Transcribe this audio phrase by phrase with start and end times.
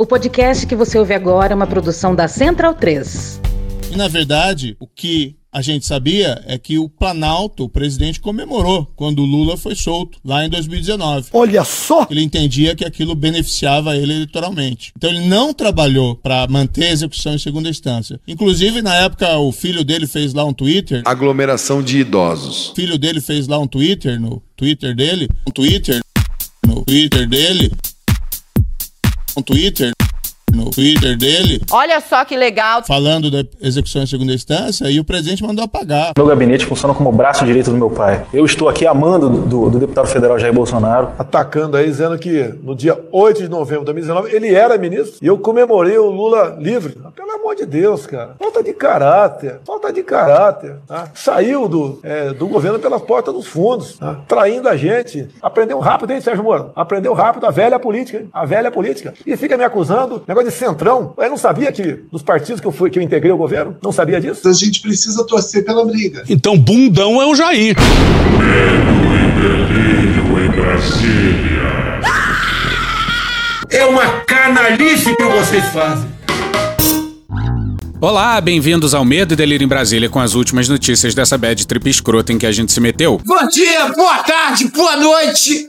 [0.00, 3.40] O podcast que você ouve agora é uma produção da Central 3.
[3.92, 8.86] E na verdade, o que a gente sabia é que o Planalto, o presidente, comemorou
[8.94, 11.30] quando o Lula foi solto, lá em 2019.
[11.32, 12.06] Olha só!
[12.08, 14.92] Ele entendia que aquilo beneficiava ele eleitoralmente.
[14.96, 18.20] Então ele não trabalhou para manter a execução em segunda instância.
[18.28, 21.02] Inclusive, na época, o filho dele fez lá um Twitter.
[21.06, 22.68] Aglomeração de idosos.
[22.68, 25.28] O filho dele fez lá um Twitter, no Twitter dele.
[25.44, 26.00] Um Twitter.
[26.64, 27.72] No Twitter dele.
[29.42, 29.97] Twitter
[30.64, 31.60] no Twitter dele.
[31.70, 32.82] Olha só que legal.
[32.84, 36.12] Falando da execução em segunda instância e o presidente mandou apagar.
[36.16, 38.26] Meu gabinete funciona como o braço direito do meu pai.
[38.32, 41.10] Eu estou aqui amando do, do, deputado federal Jair Bolsonaro.
[41.18, 45.26] Atacando aí, dizendo que no dia 8 de novembro de 2019 ele era ministro e
[45.26, 46.96] eu comemorei o Lula livre.
[47.14, 48.34] Pelo amor de Deus, cara.
[48.38, 49.60] Falta de caráter.
[49.66, 50.76] Falta de caráter.
[50.86, 51.10] Tá?
[51.14, 54.20] Saiu do, é, do governo pela porta dos fundos, tá?
[54.26, 55.28] traindo a gente.
[55.40, 56.70] Aprendeu rápido, hein, Sérgio Moro?
[56.74, 58.28] Aprendeu rápido a velha política, hein?
[58.32, 59.14] a velha política.
[59.26, 61.14] E fica me acusando, negócio de centrão.
[61.18, 63.92] Eu não sabia que dos partidos que eu, fui, que eu integrei o governo, não
[63.92, 64.48] sabia disso.
[64.48, 66.24] A gente precisa torcer pela briga.
[66.28, 67.76] Então, bundão é o Jair.
[68.38, 71.68] Medo e delírio em Brasília.
[73.70, 76.08] É uma canalice que vocês fazem.
[78.00, 81.90] Olá, bem-vindos ao Medo e Delírio em Brasília com as últimas notícias dessa bad trip
[81.90, 83.20] escrota em que a gente se meteu.
[83.26, 85.68] Bom dia, boa tarde, boa noite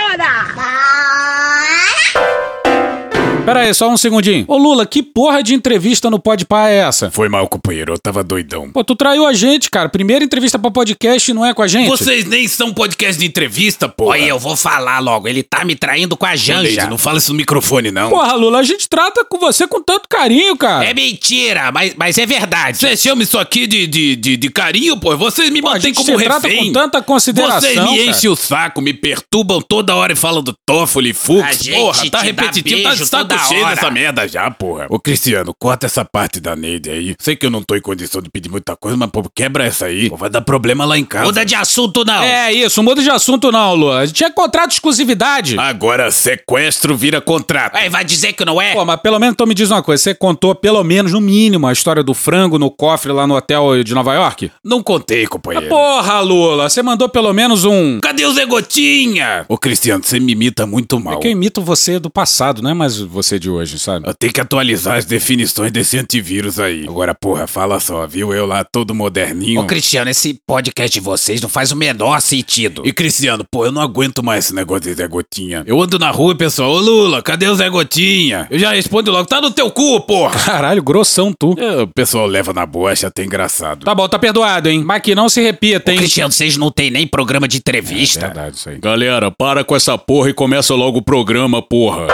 [3.43, 4.45] Pera aí, só um segundinho.
[4.47, 7.09] Ô Lula, que porra de entrevista no Podpah é essa?
[7.09, 8.69] Foi mal, companheiro, eu tava doidão.
[8.69, 9.89] Pô, tu traiu a gente, cara.
[9.89, 11.89] Primeira entrevista pra podcast não é com a gente.
[11.89, 14.11] Vocês nem são podcast de entrevista, porra.
[14.11, 16.85] Olha, eu vou falar logo, ele tá me traindo com a Janja.
[16.85, 18.11] não fala isso no microfone, não.
[18.11, 20.85] Porra, Lula, a gente trata com você com tanto carinho, cara.
[20.85, 22.77] É mentira, mas, mas é verdade.
[22.77, 25.17] Você chama isso aqui de, de, de, de carinho, pô?
[25.17, 26.27] Vocês me mantêm como refém.
[26.27, 30.43] trata com tanta consideração, Vocês me enchem o saco, me perturbam toda hora e falam
[30.43, 31.67] do Toffoli, Fux.
[31.67, 34.87] Porra, tá repetitivo, tá de saco cheio dessa merda já, porra.
[34.89, 37.15] Ô, Cristiano, corta essa parte da Neide aí.
[37.19, 39.85] Sei que eu não tô em condição de pedir muita coisa, mas, pô, quebra essa
[39.85, 40.09] aí.
[40.09, 41.25] Pô, vai dar problema lá em casa.
[41.25, 42.21] Muda de assunto, não.
[42.21, 43.91] É isso, muda de assunto não, Lu.
[43.91, 45.57] A gente é contrato de exclusividade.
[45.57, 47.75] Agora, sequestro vira contrato.
[47.75, 48.73] Aí, vai dizer que não é?
[48.73, 50.01] Pô, mas pelo menos então me diz uma coisa.
[50.01, 53.83] Você contou, pelo menos, no mínimo, a história do frango no cofre lá no hotel
[53.83, 54.51] de Nova York?
[54.63, 55.67] Não contei, companheiro.
[55.67, 57.99] Ah, porra, Lula, você mandou pelo menos um...
[57.99, 59.45] Cadê o Zé Gotinha?
[59.47, 61.15] Ô, Cristiano, você me imita muito mal.
[61.15, 64.07] É que eu imito você do passado, não é mais você de hoje, sabe?
[64.07, 66.85] Eu tenho que atualizar as definições desse antivírus aí.
[66.87, 68.33] Agora, porra, fala só, viu?
[68.33, 69.61] Eu lá todo moderninho.
[69.61, 72.81] Ô, Cristiano, esse podcast de vocês não faz o menor sentido.
[72.85, 75.63] E, Cristiano, pô, eu não aguento mais esse negócio de Zé Gotinha.
[75.65, 78.47] Eu ando na rua e pessoal, ô Lula, cadê o Zé Gotinha?
[78.49, 80.39] Eu já respondo logo, tá no teu cu, porra!
[80.39, 81.55] Caralho, grossão tu.
[81.57, 83.85] É, o pessoal leva na boa, acha até engraçado.
[83.85, 84.83] Tá bom, tá perdoado, hein?
[84.83, 85.97] Mas que não se repita, hein?
[85.97, 88.25] Ô, Cristiano, vocês não tem nem programa de entrevista.
[88.25, 88.79] É verdade isso aí.
[88.79, 92.07] Galera, para com essa porra e começa logo o programa, porra.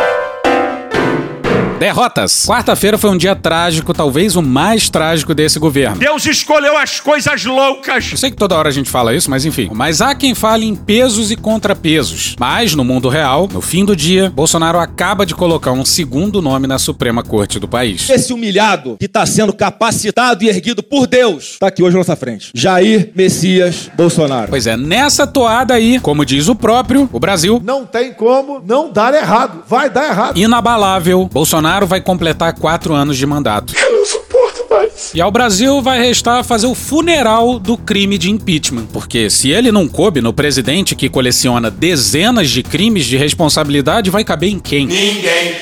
[1.78, 2.46] Derrotas.
[2.48, 5.98] Quarta-feira foi um dia trágico, talvez o mais trágico desse governo.
[5.98, 8.12] Deus escolheu as coisas loucas.
[8.12, 9.70] Eu sei que toda hora a gente fala isso, mas enfim.
[9.72, 12.36] Mas há quem fale em pesos e contrapesos.
[12.40, 16.66] Mas no mundo real, no fim do dia, Bolsonaro acaba de colocar um segundo nome
[16.66, 18.10] na Suprema Corte do país.
[18.10, 22.16] Esse humilhado que está sendo capacitado e erguido por Deus está aqui hoje à nossa
[22.16, 22.50] frente.
[22.56, 24.48] Jair Messias Bolsonaro.
[24.50, 28.92] Pois é, nessa toada aí, como diz o próprio, o Brasil não tem como não
[28.92, 29.64] dar errado.
[29.68, 30.38] Vai dar errado.
[30.40, 31.30] Inabalável.
[31.32, 33.74] Bolsonaro vai completar quatro anos de mandato.
[33.76, 35.12] Eu não suporto mais.
[35.14, 38.86] E ao Brasil vai restar fazer o funeral do crime de impeachment.
[38.94, 44.24] Porque se ele não coube no presidente que coleciona dezenas de crimes de responsabilidade, vai
[44.24, 44.88] caber em quem?
[44.88, 45.56] Ninguém.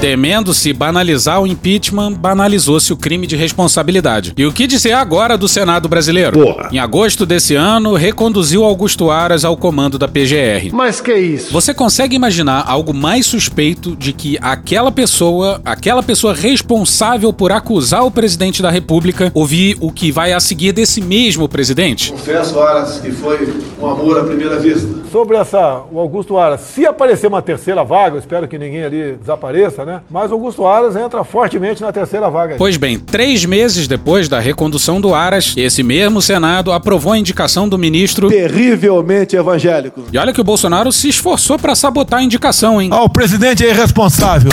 [0.00, 4.32] Temendo-se banalizar o impeachment, banalizou-se o crime de responsabilidade.
[4.36, 6.38] E o que dizer agora do Senado brasileiro?
[6.38, 6.68] Porra.
[6.70, 10.70] Em agosto desse ano, reconduziu Augusto Aras ao comando da PGR.
[10.72, 11.52] Mas que isso?
[11.52, 18.04] Você consegue imaginar algo mais suspeito de que aquela pessoa, aquela pessoa responsável por acusar
[18.06, 22.12] o presidente da República, ouvir o que vai a seguir desse mesmo presidente?
[22.12, 24.86] Confesso, Aras, que foi um amor à primeira vista.
[25.10, 29.16] Sobre essa, o Augusto Aras, se aparecer uma terceira vaga, eu espero que ninguém ali
[29.16, 29.87] desapareça, né?
[30.10, 32.56] Mas o Augusto Aras entra fortemente na terceira vaga.
[32.56, 37.68] Pois bem, três meses depois da recondução do Aras, esse mesmo Senado aprovou a indicação
[37.68, 40.04] do ministro terrivelmente evangélico.
[40.12, 42.90] E olha que o Bolsonaro se esforçou para sabotar a indicação, hein?
[42.92, 44.50] Ah, o presidente é irresponsável.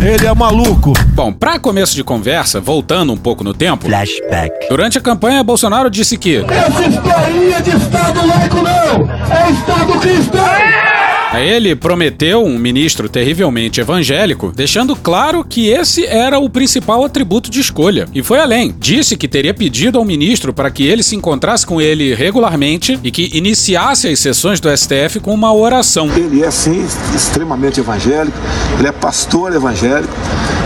[0.00, 0.92] Ele é maluco.
[1.12, 3.86] Bom, para começo de conversa, voltando um pouco no tempo.
[3.86, 4.68] Flashback.
[4.68, 6.36] Durante a campanha, Bolsonaro disse que.
[6.36, 9.10] Essa historinha de Estado laico não!
[9.30, 10.97] É Estado cristão!
[11.30, 17.50] Aí ele prometeu um ministro terrivelmente evangélico, deixando claro que esse era o principal atributo
[17.50, 18.08] de escolha.
[18.14, 18.74] E foi além.
[18.78, 23.10] Disse que teria pedido ao ministro para que ele se encontrasse com ele regularmente e
[23.10, 26.08] que iniciasse as sessões do STF com uma oração.
[26.16, 28.36] Ele é, sim, extremamente evangélico,
[28.78, 30.12] ele é pastor evangélico.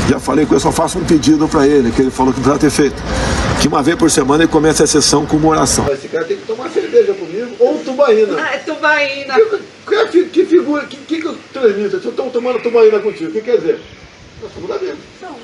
[0.08, 2.60] Já falei que eu só faço um pedido para ele, que ele falou que precisava
[2.60, 3.02] ter feito.
[3.60, 5.86] Que uma vez por semana ele começa a sessão com uma oração.
[5.92, 8.36] Esse cara tem que tomar cerveja comigo ou tubaína.
[8.38, 9.34] Ah, é tubaína.
[10.10, 12.00] Que, que, figura, que, que, que eu transmito?
[12.00, 13.80] Se eu estou tomando tubaína contigo, o que quer dizer?
[14.42, 14.98] Nós somos amigos.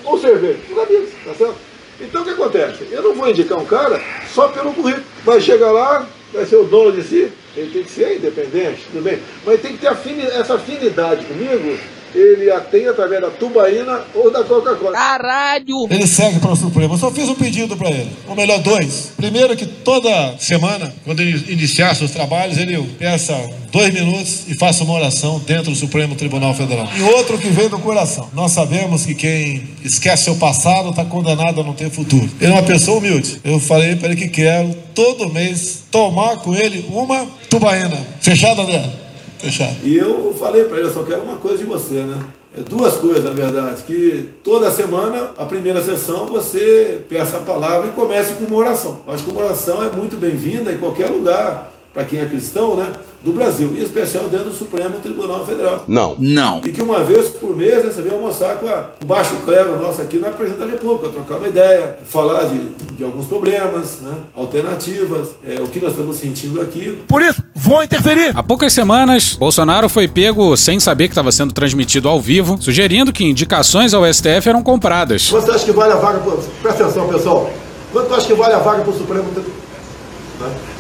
[0.04, 1.56] Ou cerveja, somos amigos, tá certo?
[2.00, 2.88] Então o que acontece?
[2.90, 4.00] Eu não vou indicar um cara
[4.32, 5.04] só pelo currículo.
[5.24, 9.02] Vai chegar lá, vai ser o dono de si, ele tem que ser independente, tudo
[9.02, 9.18] bem.
[9.44, 9.88] Mas tem que ter
[10.34, 11.78] essa afinidade comigo,
[12.14, 14.92] ele a tem através da tubaína ou da Coca-Cola.
[14.92, 15.86] Caralho!
[15.90, 16.94] Ele segue para o Supremo.
[16.94, 18.10] Eu só fiz um pedido para ele.
[18.26, 19.12] Ou melhor, dois.
[19.16, 23.34] Primeiro, que toda semana, quando ele iniciar seus trabalhos, ele peça
[23.70, 26.88] dois minutos e faça uma oração dentro do Supremo Tribunal Federal.
[26.96, 28.28] E outro que vem do coração.
[28.32, 32.28] Nós sabemos que quem esquece seu passado está condenado a não ter futuro.
[32.40, 33.40] Ele é uma pessoa humilde.
[33.44, 37.98] Eu falei para ele que quero, todo mês, tomar com ele uma tubaína.
[38.20, 39.07] Fechado, André?
[39.38, 39.76] Fechado.
[39.82, 42.18] E eu falei para ele, eu só quero uma coisa de você, né?
[42.56, 47.88] É duas coisas, na verdade, que toda semana, a primeira sessão, você peça a palavra
[47.88, 49.00] e comece com uma oração.
[49.06, 52.92] Acho que uma oração é muito bem-vinda em qualquer lugar, para quem é cristão, né?
[53.24, 55.82] Do Brasil, em especial dentro do Supremo Tribunal Federal.
[55.88, 56.14] Não.
[56.16, 56.60] Não.
[56.64, 59.76] E que uma vez por mês né, você vem almoçar com a- o baixo clero
[59.82, 62.60] nosso aqui na presidência da República, trocar uma ideia, falar de,
[62.96, 64.12] de alguns problemas, né?
[64.36, 67.02] alternativas, é, o que nós estamos sentindo aqui.
[67.08, 68.30] Por isso, vou interferir.
[68.36, 73.12] Há poucas semanas, Bolsonaro foi pego sem saber que estava sendo transmitido ao vivo, sugerindo
[73.12, 75.28] que indicações ao STF eram compradas.
[75.28, 76.38] Quanto você acha que vale a vaga pro...
[76.62, 77.50] Presta atenção, pessoal.
[77.92, 80.77] Quanto você acha que vale a vaga para o Supremo Tribunal?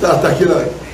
[0.00, 0.87] Tá, tá aqui na...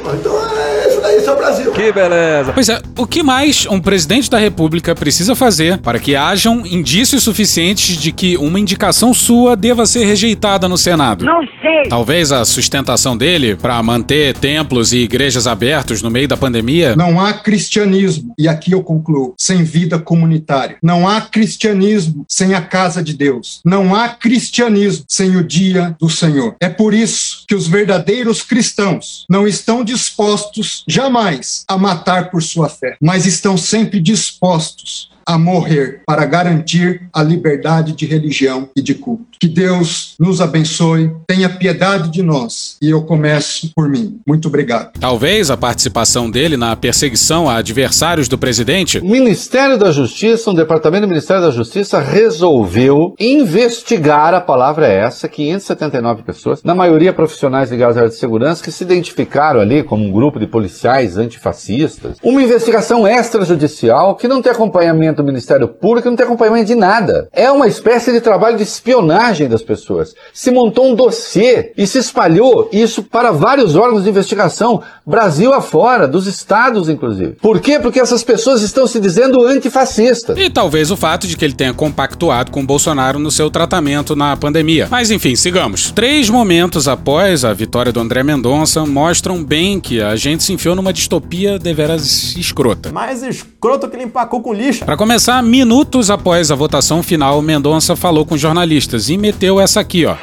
[0.00, 1.72] Então é isso daí, isso é o Brasil.
[1.72, 2.52] Que beleza.
[2.52, 7.22] Pois é, o que mais um presidente da República precisa fazer para que hajam indícios
[7.22, 11.24] suficientes de que uma indicação sua deva ser rejeitada no Senado?
[11.24, 11.88] Não sei.
[11.88, 16.96] Talvez a sustentação dele para manter templos e igrejas abertos no meio da pandemia.
[16.96, 20.76] Não há cristianismo, e aqui eu concluo, sem vida comunitária.
[20.82, 23.60] Não há cristianismo sem a casa de Deus.
[23.64, 26.56] Não há cristianismo sem o dia do Senhor.
[26.60, 32.68] É por isso que os verdadeiros cristãos não estão dispostos jamais a matar por sua
[32.68, 38.94] fé, mas estão sempre dispostos a morrer para garantir a liberdade de religião e de
[38.94, 39.26] culto.
[39.38, 42.76] Que Deus nos abençoe, tenha piedade de nós.
[42.80, 44.18] E eu começo por mim.
[44.26, 44.92] Muito obrigado.
[44.98, 50.54] Talvez a participação dele na perseguição a adversários do presidente O Ministério da Justiça, um
[50.54, 57.12] departamento do Ministério da Justiça resolveu investigar, a palavra é essa, 579 pessoas, na maioria
[57.12, 61.18] profissionais ligados à área de segurança, que se identificaram ali como um grupo de policiais
[61.18, 62.16] antifascistas.
[62.22, 67.28] Uma investigação extrajudicial que não tem acompanhamento do Ministério Público, não tem acompanhamento de nada.
[67.32, 70.14] É uma espécie de trabalho de espionagem das pessoas.
[70.32, 76.08] Se montou um dossiê e se espalhou isso para vários órgãos de investigação, Brasil afora,
[76.08, 77.32] dos estados inclusive.
[77.40, 77.78] Por quê?
[77.78, 80.38] Porque essas pessoas estão se dizendo antifascistas.
[80.38, 84.36] E talvez o fato de que ele tenha compactuado com Bolsonaro no seu tratamento na
[84.36, 84.88] pandemia.
[84.90, 85.90] Mas enfim, sigamos.
[85.90, 90.74] Três momentos após a vitória do André Mendonça mostram bem que a gente se enfiou
[90.74, 92.92] numa distopia deveras escrota.
[92.92, 94.84] Mais escroto que ele empacou com lixo.
[94.84, 100.04] Para começar, minutos após a votação final, Mendonça falou com jornalistas e meteu essa aqui,
[100.04, 100.14] ó.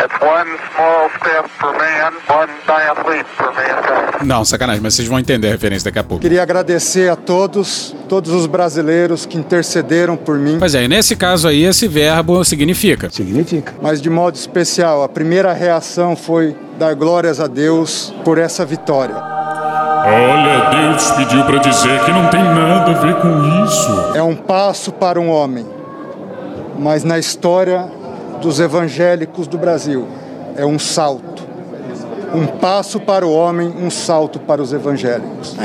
[4.24, 6.22] Não, sacanagem, mas vocês vão entender a referência daqui a pouco.
[6.22, 10.58] Queria agradecer a todos, todos os brasileiros que intercederam por mim.
[10.60, 13.10] Pois é, e nesse caso aí, esse verbo significa.
[13.10, 13.74] Significa.
[13.82, 19.16] Mas de modo especial, a primeira reação foi dar glórias a Deus por essa vitória.
[20.08, 24.12] Olha, Deus pediu pra dizer que não tem nada a ver com isso.
[24.14, 25.66] É um passo para um homem,
[26.78, 27.90] mas na história
[28.40, 30.08] dos evangélicos do Brasil
[30.56, 31.44] é um salto.
[32.36, 35.56] Um passo para o homem, um salto para os evangélicos.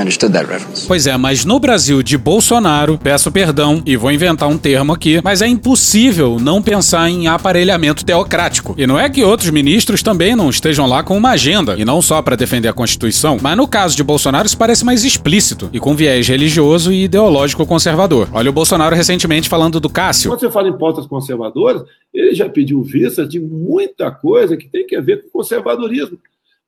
[0.86, 5.20] Pois é, mas no Brasil de Bolsonaro, peço perdão e vou inventar um termo aqui,
[5.24, 8.72] mas é impossível não pensar em aparelhamento teocrático.
[8.78, 12.00] E não é que outros ministros também não estejam lá com uma agenda, e não
[12.00, 15.80] só para defender a Constituição, mas no caso de Bolsonaro isso parece mais explícito e
[15.80, 18.28] com viés religioso e ideológico conservador.
[18.32, 20.30] Olha o Bolsonaro recentemente falando do Cássio.
[20.30, 21.82] Quando você fala em pautas conservadoras,
[22.14, 26.16] ele já pediu vista de muita coisa que tem a ver com conservadorismo.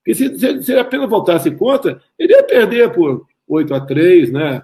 [0.03, 4.31] Porque se, se, se ele apenas votasse contra, ele ia perder por 8 a 3,
[4.31, 4.61] né?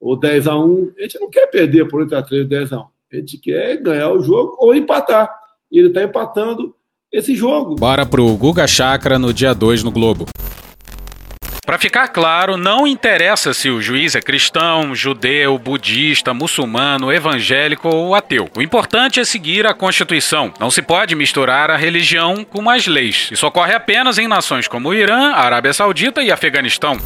[0.00, 0.92] Ou 10 a 1.
[0.98, 2.84] A gente não quer perder por 8 a 3, 10 a 1.
[3.12, 5.30] A gente quer ganhar o jogo ou empatar.
[5.70, 6.74] E ele está empatando
[7.12, 7.74] esse jogo.
[7.74, 10.26] Bora pro Guga Chakra no dia 2 no Globo.
[11.68, 18.14] Para ficar claro, não interessa se o juiz é cristão, judeu, budista, muçulmano, evangélico ou
[18.14, 18.48] ateu.
[18.56, 20.50] O importante é seguir a Constituição.
[20.58, 23.28] Não se pode misturar a religião com as leis.
[23.30, 26.96] Isso ocorre apenas em nações como o Irã, a Arábia Saudita e Afeganistão.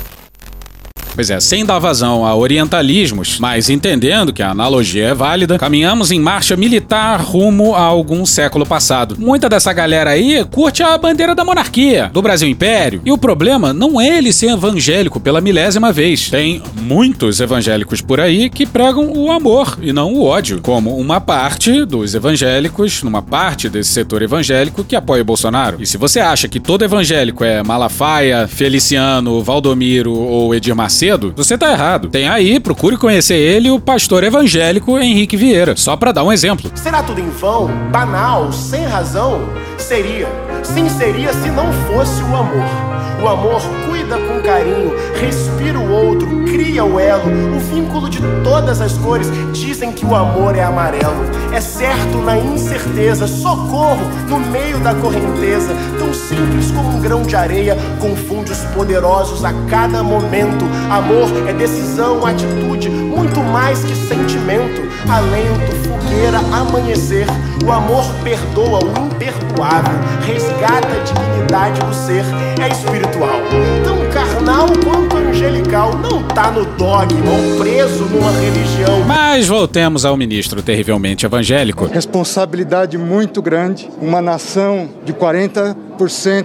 [1.14, 6.10] Pois é, sem dar vazão a orientalismos, mas entendendo que a analogia é válida, caminhamos
[6.10, 9.16] em marcha militar rumo a algum século passado.
[9.18, 13.74] Muita dessa galera aí curte a bandeira da monarquia, do Brasil Império, e o problema
[13.74, 16.30] não é ele ser evangélico pela milésima vez.
[16.30, 21.20] Tem muitos evangélicos por aí que pregam o amor e não o ódio, como uma
[21.20, 25.76] parte dos evangélicos, numa parte desse setor evangélico que apoia o Bolsonaro.
[25.80, 31.32] E se você acha que todo evangélico é Malafaia, Feliciano, Valdomiro ou Edir Macedo, cedo,
[31.36, 32.08] você tá errado.
[32.08, 36.70] Tem aí, procure conhecer ele, o pastor evangélico Henrique Vieira, só para dar um exemplo.
[36.76, 39.40] Será tudo em vão, banal, sem razão?
[39.76, 40.28] Seria.
[40.62, 42.91] Sim, seria se não fosse o amor.
[43.22, 47.24] O amor cuida com carinho, respira o outro, cria o elo,
[47.56, 49.28] o vínculo de todas as cores.
[49.52, 51.24] Dizem que o amor é amarelo.
[51.52, 55.74] É certo na incerteza, socorro no meio da correnteza.
[55.98, 60.64] Tão simples como um grão de areia, confunde os poderosos a cada momento.
[60.90, 62.90] Amor é decisão, atitude,
[63.22, 64.82] muito mais que sentimento.
[65.08, 67.26] Alento, fogueira, amanhecer.
[67.64, 69.94] O amor perdoa o imperdoável,
[70.26, 72.24] resgata a dignidade do ser.
[72.60, 73.40] É espiritual,
[73.84, 75.96] tão carnal quanto angelical.
[75.98, 79.04] Não tá no dogma ou preso numa religião.
[79.06, 81.86] Mas voltemos ao ministro terrivelmente evangélico.
[81.86, 83.88] Responsabilidade muito grande.
[84.00, 85.91] Uma nação de 40%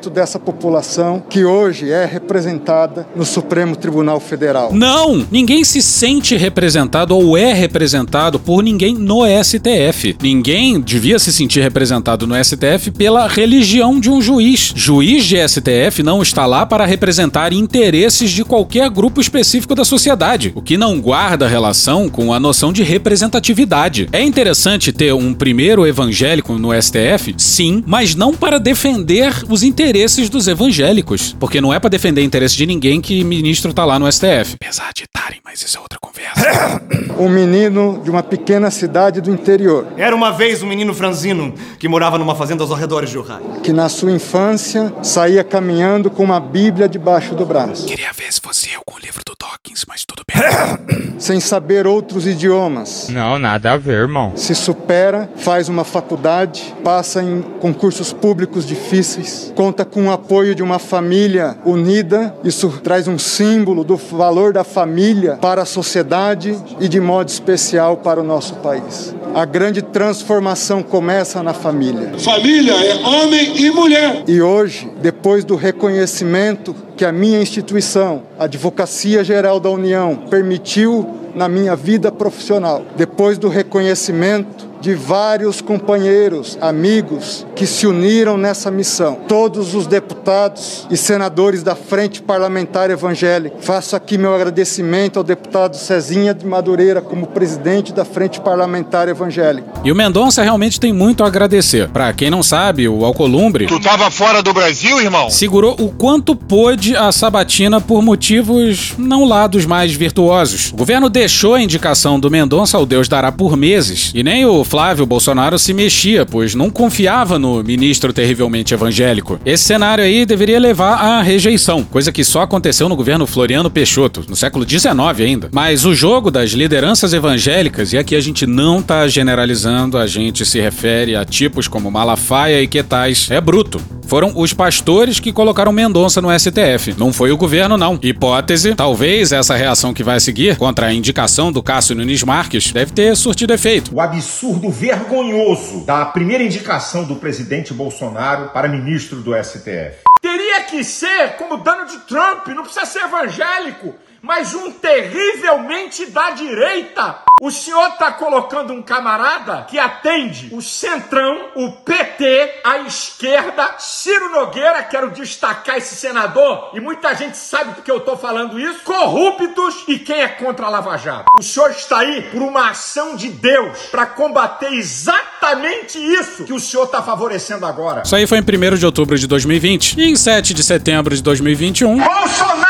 [0.09, 4.73] dessa população que hoje é representada no Supremo Tribunal Federal.
[4.73, 5.25] Não!
[5.31, 10.15] Ninguém se sente representado ou é representado por ninguém no STF.
[10.21, 14.73] Ninguém devia se sentir representado no STF pela religião de um juiz.
[14.75, 20.51] Juiz de STF não está lá para representar interesses de qualquer grupo específico da sociedade,
[20.55, 24.07] o que não guarda relação com a noção de representatividade.
[24.11, 27.35] É interessante ter um primeiro evangélico no STF?
[27.37, 32.55] Sim, mas não para defender os interesses dos evangélicos, porque não é para defender interesse
[32.55, 34.55] de ninguém que ministro tá lá no STF.
[34.61, 36.81] Apesar de estarem, mas isso é outra conversa.
[37.17, 39.87] Um menino de uma pequena cidade do interior.
[39.97, 43.59] Era uma vez um menino franzino que morava numa fazenda aos arredores de Ohio.
[43.63, 47.87] Que na sua infância saía caminhando com uma Bíblia debaixo do braço.
[47.87, 51.06] Queria ver se fosse eu com o livro do Dawkins, mas tudo bem.
[51.17, 53.09] Sem saber outros idiomas.
[53.09, 54.33] Não, nada a ver, irmão.
[54.35, 60.63] Se supera, faz uma faculdade, passa em concursos públicos difíceis, conta com o apoio de
[60.63, 62.35] uma família unida.
[62.43, 67.97] Isso traz um símbolo do valor da família para a sociedade e de modo especial
[67.97, 69.15] para o nosso país.
[69.33, 72.13] A grande transformação começa na família.
[72.17, 74.23] Família é homem e mulher.
[74.27, 81.05] E hoje, depois do reconhecimento que a minha instituição, a Advocacia Geral da União, permitiu
[81.35, 88.69] na minha vida profissional, depois do reconhecimento de vários companheiros, amigos que se uniram nessa
[88.69, 89.19] missão.
[89.27, 93.57] Todos os deputados e senadores da Frente Parlamentar Evangélica.
[93.59, 99.67] Faço aqui meu agradecimento ao deputado Cezinha de Madureira como presidente da Frente Parlamentar Evangélica.
[99.83, 101.89] E o Mendonça realmente tem muito a agradecer.
[101.89, 105.29] Para quem não sabe, o Alcolumbre Tu tava fora do Brasil, irmão?
[105.29, 110.71] segurou o quanto pôde a sabatina por motivos não lá dos mais virtuosos.
[110.71, 114.63] O governo deixou a indicação do Mendonça ao Deus dará por meses, e nem o
[114.67, 119.39] Flávio Bolsonaro se mexia, pois não confiava no ministro terrivelmente evangélico.
[119.45, 124.25] Esse cenário aí deveria levar à rejeição, coisa que só aconteceu no governo Floriano Peixoto,
[124.27, 124.89] no século XIX
[125.21, 125.49] ainda.
[125.53, 130.45] Mas o jogo das lideranças evangélicas, e aqui a gente não tá generalizando, a gente
[130.45, 133.79] se refere a tipos como Malafaia e Quetais, é bruto.
[134.07, 136.95] Foram os pastores que colocaram Mendonça no STF.
[136.97, 137.99] Não foi o governo, não.
[138.01, 142.93] Hipótese, talvez essa reação que vai seguir contra a indicação do Cássio Nunes Marques deve
[142.93, 143.93] ter surtido efeito.
[143.93, 150.03] O absurdo vergonhoso da primeira indicação do presidente Bolsonaro para ministro do STF.
[150.21, 157.27] Teria que ser como Donald Trump, não precisa ser evangélico, mas um terrivelmente da direita.
[157.39, 164.31] O senhor tá colocando um camarada que atende o Centrão, o PT, a esquerda, Ciro
[164.31, 169.83] Nogueira, quero destacar esse senador, e muita gente sabe porque eu tô falando isso, corruptos
[169.87, 171.25] e quem é contra a Lava Jato.
[171.37, 176.59] O senhor está aí por uma ação de Deus para combater exatamente isso que o
[176.59, 178.01] senhor tá favorecendo agora.
[178.03, 179.99] Isso aí foi em 1 de outubro de 2020.
[179.99, 181.97] E em 7 de setembro de 2021.
[181.97, 182.66] Bolsonaro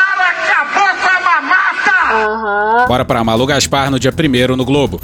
[2.48, 2.86] mamata!
[2.88, 5.00] Bora pra Malu Gaspar no dia 1 no Globo.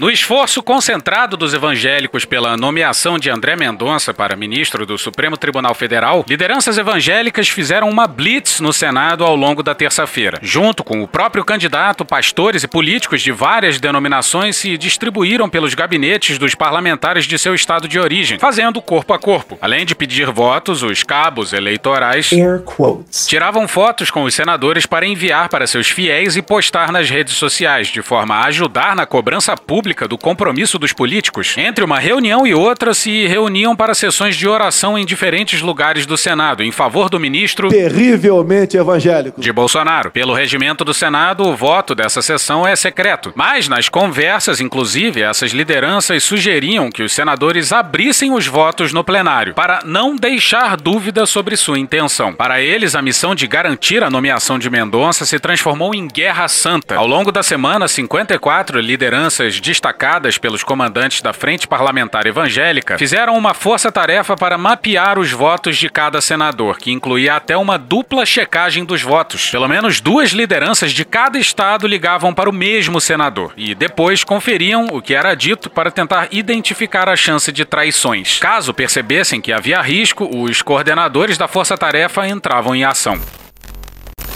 [0.00, 5.72] No esforço concentrado dos evangélicos pela nomeação de André Mendonça para ministro do Supremo Tribunal
[5.72, 10.40] Federal, lideranças evangélicas fizeram uma blitz no Senado ao longo da terça-feira.
[10.42, 16.38] Junto com o próprio candidato, pastores e políticos de várias denominações se distribuíram pelos gabinetes
[16.38, 19.56] dos parlamentares de seu estado de origem, fazendo corpo a corpo.
[19.62, 22.30] Além de pedir votos, os cabos eleitorais
[23.28, 27.86] tiravam fotos com os senadores para enviar para seus fiéis e postar nas redes sociais,
[27.86, 31.54] de forma a ajudar na cobrança pública do compromisso dos políticos.
[31.58, 36.16] Entre uma reunião e outra, se reuniam para sessões de oração em diferentes lugares do
[36.16, 39.40] Senado, em favor do ministro Terrivelmente evangélico.
[39.40, 40.10] de Bolsonaro.
[40.10, 43.32] Pelo regimento do Senado, o voto dessa sessão é secreto.
[43.34, 49.54] Mas nas conversas, inclusive, essas lideranças sugeriam que os senadores abrissem os votos no plenário,
[49.54, 52.32] para não deixar dúvida sobre sua intenção.
[52.32, 56.96] Para eles, a missão de garantir a nomeação de Mendonça se transformou em guerra santa.
[56.96, 63.52] Ao longo da semana, 54 lideranças destacadas pelos comandantes da Frente Parlamentar Evangélica fizeram uma
[63.52, 69.02] força-tarefa para mapear os votos de cada senador, que incluía até uma dupla checagem dos
[69.02, 69.50] votos.
[69.50, 74.86] Pelo menos duas lideranças de cada estado ligavam para o mesmo senador e depois conferiam
[74.92, 78.38] o que era dito para tentar identificar a chance de traições.
[78.38, 83.20] Caso percebessem que havia risco, os coordenadores da força-tarefa entravam em ação.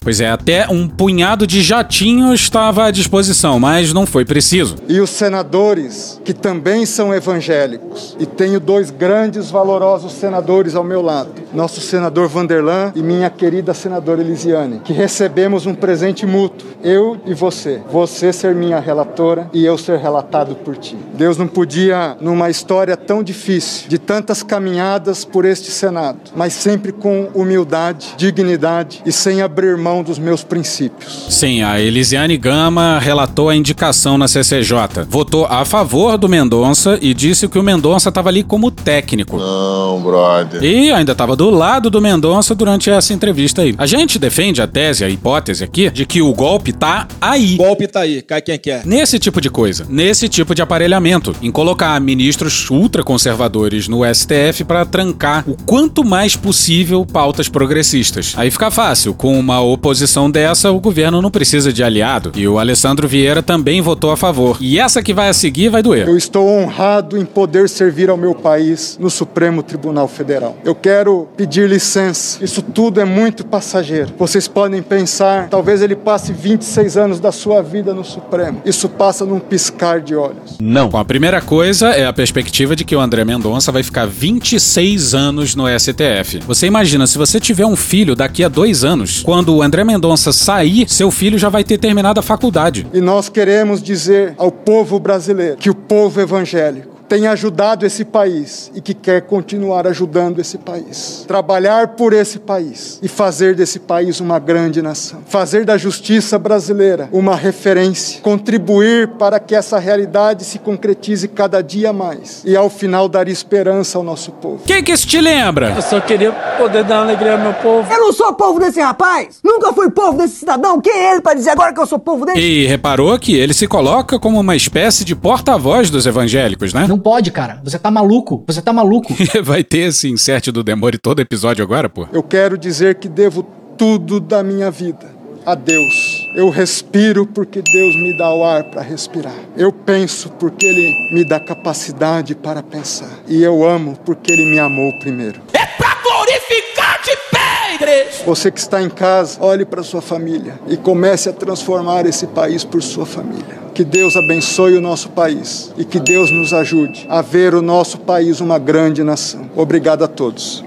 [0.01, 4.77] Pois é, até um punhado de jatinhos estava à disposição, mas não foi preciso.
[4.89, 11.03] E os senadores, que também são evangélicos, e tenho dois grandes, valorosos senadores ao meu
[11.03, 17.21] lado, nosso senador Vanderlan e minha querida senadora Elisiane, que recebemos um presente mútuo, eu
[17.27, 17.83] e você.
[17.91, 20.97] Você ser minha relatora e eu ser relatado por ti.
[21.15, 26.93] Deus não podia, numa história tão difícil, de tantas caminhadas por este Senado, mas sempre
[26.93, 31.27] com humildade, dignidade e sem abrir mão dos meus princípios.
[31.31, 35.05] Sim, a Elisiane Gama relatou a indicação na CCJ.
[35.09, 39.39] Votou a favor do Mendonça e disse que o Mendonça estava ali como técnico.
[39.39, 40.63] Não, brother.
[40.63, 43.75] E ainda estava do lado do Mendonça durante essa entrevista aí.
[43.79, 47.57] A gente defende a tese, a hipótese aqui, de que o golpe tá aí.
[47.57, 48.85] Golpe tá aí, cai quem quer.
[48.85, 54.85] Nesse tipo de coisa, nesse tipo de aparelhamento, em colocar ministros ultraconservadores no STF para
[54.85, 58.35] trancar o quanto mais possível pautas progressistas.
[58.37, 62.33] Aí fica fácil, com uma oposição dessa, o governo não precisa de aliado.
[62.35, 64.59] E o Alessandro Vieira também votou a favor.
[64.61, 66.09] E essa que vai a seguir vai doer.
[66.09, 70.57] Eu estou honrado em poder servir ao meu país no Supremo Tribunal Federal.
[70.65, 72.45] Eu quero pedir licença.
[72.45, 74.13] Isso tudo é muito passageiro.
[74.19, 78.61] Vocês podem pensar, talvez ele passe 26 anos da sua vida no Supremo.
[78.65, 80.57] Isso passa num piscar de olhos.
[80.61, 80.89] Não.
[80.89, 85.15] Bom, a primeira coisa é a perspectiva de que o André Mendonça vai ficar 26
[85.15, 86.41] anos no STF.
[86.47, 90.33] Você imagina, se você tiver um filho daqui a dois anos, quando o André Mendonça
[90.33, 92.87] sair, seu filho já vai ter terminado a faculdade.
[92.95, 98.71] E nós queremos dizer ao povo brasileiro que o povo evangélico tem ajudado esse país
[98.75, 101.25] e que quer continuar ajudando esse país.
[101.27, 105.21] Trabalhar por esse país e fazer desse país uma grande nação.
[105.27, 108.21] Fazer da justiça brasileira uma referência.
[108.21, 112.43] Contribuir para que essa realidade se concretize cada dia mais.
[112.45, 114.65] E ao final dar esperança ao nosso povo.
[114.67, 115.75] Quem que isso te lembra?
[115.75, 117.91] Eu só queria poder dar alegria ao meu povo.
[117.91, 119.39] Eu não sou povo desse rapaz!
[119.43, 120.81] Nunca fui povo desse cidadão!
[120.81, 122.41] Quem é ele para dizer agora que eu sou povo dele?
[122.41, 126.87] E reparou que ele se coloca como uma espécie de porta-voz dos evangélicos, né?
[126.87, 127.61] Não pode, cara.
[127.65, 128.45] Você tá maluco.
[128.47, 129.15] Você tá maluco.
[129.43, 132.07] Vai ter esse insert do Demore todo episódio agora, pô?
[132.13, 133.43] Eu quero dizer que devo
[133.77, 136.29] tudo da minha vida a Deus.
[136.35, 139.35] Eu respiro porque Deus me dá o ar para respirar.
[139.57, 143.09] Eu penso porque Ele me dá capacidade para pensar.
[143.27, 145.41] E eu amo porque Ele me amou primeiro.
[145.55, 148.25] É pra glorificar de pé, igreja!
[148.27, 152.63] Você que está em casa, olhe para sua família e comece a transformar esse país
[152.63, 153.68] por sua família.
[153.79, 157.97] Que Deus abençoe o nosso país e que Deus nos ajude a ver o nosso
[157.97, 159.49] país uma grande nação.
[159.55, 160.65] Obrigado a todos.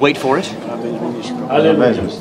[0.00, 0.48] Wait for it.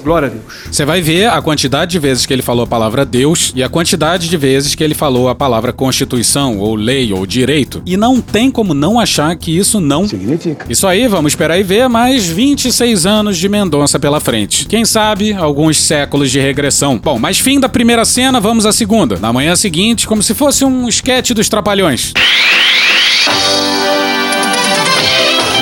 [0.04, 0.44] Glória a Deus.
[0.72, 3.70] Você vai ver a quantidade de vezes que ele falou a palavra Deus e a
[3.70, 7.82] quantidade de vezes que ele falou a palavra Constituição, ou lei, ou direito.
[7.86, 10.66] E não tem como não achar que isso não significa.
[10.70, 14.66] Isso aí, vamos esperar e ver mais 26 anos de Mendonça pela frente.
[14.68, 16.98] Quem sabe, alguns séculos de regressão.
[16.98, 19.18] Bom, mas fim da primeira cena, vamos à segunda.
[19.20, 22.14] Na manhã seguinte, como se fosse um esquete dos Trapalhões.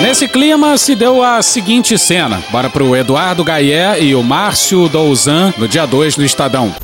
[0.02, 2.44] Nesse clima se deu a seguinte cena.
[2.50, 6.76] Bora pro Eduardo Gaié e o Márcio Douzan no dia 2 do Estadão.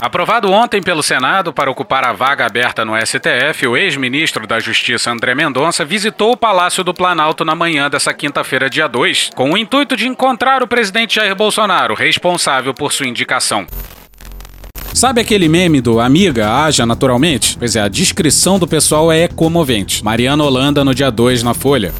[0.00, 5.12] Aprovado ontem pelo Senado para ocupar a vaga aberta no STF, o ex-ministro da Justiça
[5.12, 9.56] André Mendonça visitou o Palácio do Planalto na manhã dessa quinta-feira, dia 2, com o
[9.56, 13.64] intuito de encontrar o presidente Jair Bolsonaro, responsável por sua indicação.
[15.02, 17.56] Sabe aquele meme do amiga, haja naturalmente?
[17.58, 20.04] Pois é, a descrição do pessoal é comovente.
[20.04, 21.92] Mariana Holanda no dia 2 na Folha.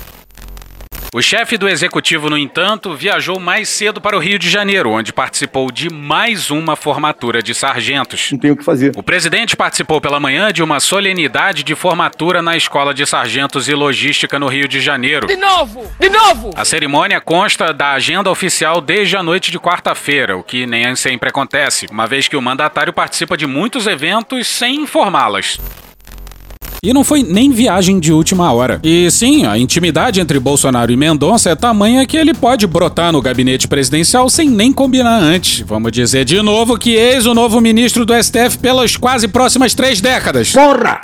[1.14, 5.12] O chefe do executivo, no entanto, viajou mais cedo para o Rio de Janeiro, onde
[5.12, 8.32] participou de mais uma formatura de sargentos.
[8.32, 8.92] Não tem o que fazer.
[8.96, 13.74] O presidente participou pela manhã de uma solenidade de formatura na Escola de Sargentos e
[13.74, 15.26] Logística no Rio de Janeiro.
[15.26, 15.86] De novo!
[16.00, 16.50] De novo!
[16.56, 21.28] A cerimônia consta da agenda oficial desde a noite de quarta-feira, o que nem sempre
[21.28, 25.60] acontece, uma vez que o mandatário participa de muitos eventos sem informá-las.
[26.84, 28.80] E não foi nem viagem de última hora.
[28.82, 33.22] E sim, a intimidade entre Bolsonaro e Mendonça é tamanha que ele pode brotar no
[33.22, 35.60] gabinete presidencial sem nem combinar antes.
[35.60, 40.00] Vamos dizer de novo que eis o novo ministro do STF pelas quase próximas três
[40.00, 40.50] décadas.
[40.50, 41.00] Porra!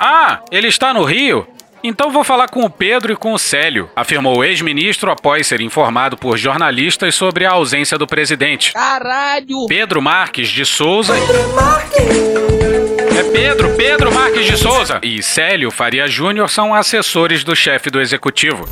[0.00, 1.46] Ah, ele está no Rio?
[1.84, 5.60] Então vou falar com o Pedro e com o Célio, afirmou o ex-ministro após ser
[5.60, 8.72] informado por jornalistas sobre a ausência do presidente.
[8.72, 9.66] Caralho!
[9.68, 11.14] Pedro Marques de Souza.
[11.14, 12.93] Pedro Marques!
[13.16, 18.00] É Pedro, Pedro Marques de Souza e Célio Faria Júnior são assessores do chefe do
[18.00, 18.68] executivo.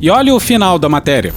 [0.00, 1.34] E olha o final da matéria.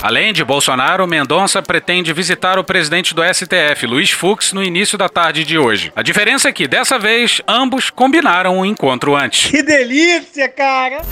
[0.00, 5.08] Além de Bolsonaro, Mendonça pretende visitar o presidente do STF, Luiz Fux, no início da
[5.08, 5.92] tarde de hoje.
[5.96, 9.50] A diferença é que, dessa vez, ambos combinaram o um encontro antes.
[9.50, 11.02] Que delícia, cara!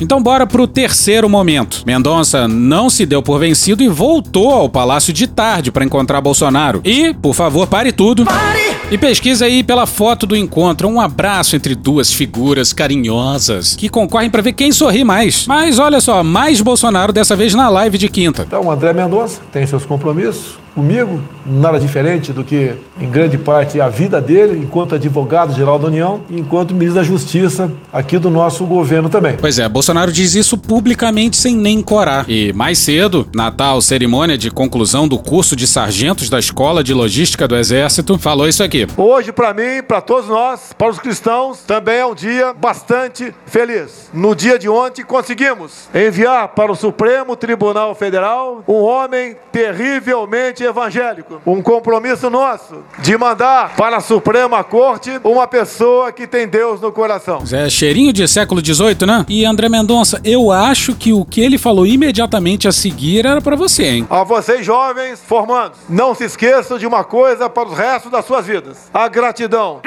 [0.00, 1.82] Então bora pro terceiro momento.
[1.86, 6.80] Mendonça não se deu por vencido e voltou ao palácio de tarde para encontrar Bolsonaro.
[6.84, 8.24] E, por favor, pare tudo.
[8.24, 8.76] Pare!
[8.90, 14.30] E pesquisa aí pela foto do encontro um abraço entre duas figuras carinhosas que concorrem
[14.30, 15.46] para ver quem sorri mais.
[15.46, 18.44] Mas olha só, mais Bolsonaro dessa vez na live de quinta.
[18.46, 23.88] Então, André Mendonça tem seus compromissos, comigo, nada diferente do que, em grande parte, a
[23.88, 29.08] vida dele, enquanto advogado-geral da União e enquanto ministro da Justiça aqui do nosso governo
[29.08, 29.36] também.
[29.40, 32.28] Pois é, Bolsonaro diz isso publicamente sem nem corar.
[32.28, 36.92] E mais cedo, na tal cerimônia de conclusão do curso de sargentos da Escola de
[36.92, 38.86] Logística do Exército, falou isso aqui.
[38.96, 44.10] Hoje, para mim, para todos nós, para os cristãos, também é um dia bastante feliz.
[44.12, 51.40] No dia de ontem, conseguimos enviar para o Supremo Tribunal Federal um homem terrivelmente evangélico.
[51.46, 56.92] Um compromisso nosso de mandar para a Suprema Corte uma pessoa que tem Deus no
[56.92, 57.42] coração.
[57.52, 59.24] É cheirinho de século XVIII, né?
[59.28, 63.56] E André Mendonça, eu acho que o que ele falou imediatamente a seguir era para
[63.56, 64.06] você, hein?
[64.10, 68.46] A vocês jovens formandos, não se esqueçam de uma coisa para os restos das suas
[68.46, 69.80] vidas: a gratidão.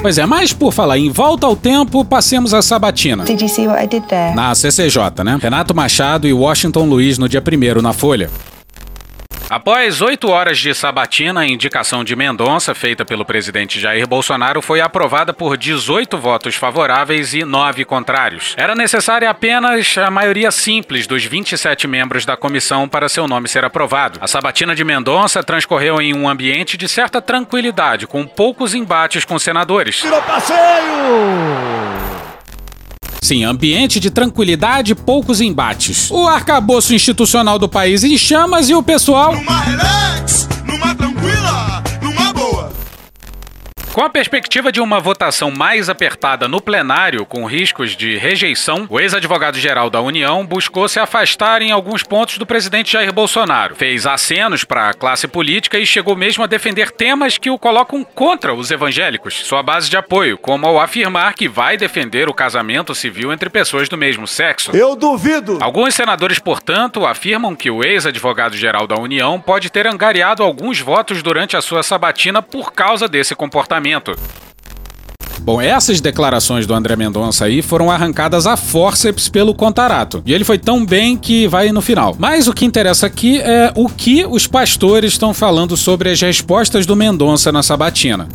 [0.00, 3.24] Pois é, mas por falar em volta ao tempo, passemos a sabatina.
[3.24, 4.34] Did you see what I did there?
[4.34, 5.38] Na CCJ, né?
[5.40, 8.30] Renato Machado e Washington Luiz no dia 1 na Folha.
[9.50, 14.80] Após oito horas de sabatina, a indicação de Mendonça, feita pelo presidente Jair Bolsonaro, foi
[14.80, 18.54] aprovada por 18 votos favoráveis e 9 contrários.
[18.56, 23.64] Era necessária apenas a maioria simples dos 27 membros da comissão para seu nome ser
[23.64, 24.20] aprovado.
[24.22, 29.36] A sabatina de Mendonça transcorreu em um ambiente de certa tranquilidade, com poucos embates com
[29.36, 30.00] senadores.
[30.00, 32.19] Virou passeio!
[33.20, 36.10] Sim, ambiente de tranquilidade, poucos embates.
[36.10, 39.34] O arcabouço institucional do país em chamas e o pessoal.
[39.34, 41.09] Numa relax, numa.
[43.92, 49.00] Com a perspectiva de uma votação mais apertada no plenário, com riscos de rejeição, o
[49.00, 53.74] ex-advogado-geral da União buscou se afastar em alguns pontos do presidente Jair Bolsonaro.
[53.74, 58.04] Fez acenos para a classe política e chegou mesmo a defender temas que o colocam
[58.04, 62.94] contra os evangélicos, sua base de apoio, como ao afirmar que vai defender o casamento
[62.94, 64.70] civil entre pessoas do mesmo sexo.
[64.72, 65.58] Eu duvido!
[65.60, 71.56] Alguns senadores, portanto, afirmam que o ex-advogado-geral da União pode ter angariado alguns votos durante
[71.56, 73.79] a sua sabatina por causa desse comportamento.
[75.42, 80.22] Bom, essas declarações do André Mendonça aí foram arrancadas a forceps pelo Contarato.
[80.26, 82.14] E ele foi tão bem que vai no final.
[82.18, 86.84] Mas o que interessa aqui é o que os pastores estão falando sobre as respostas
[86.84, 88.28] do Mendonça na sabatina.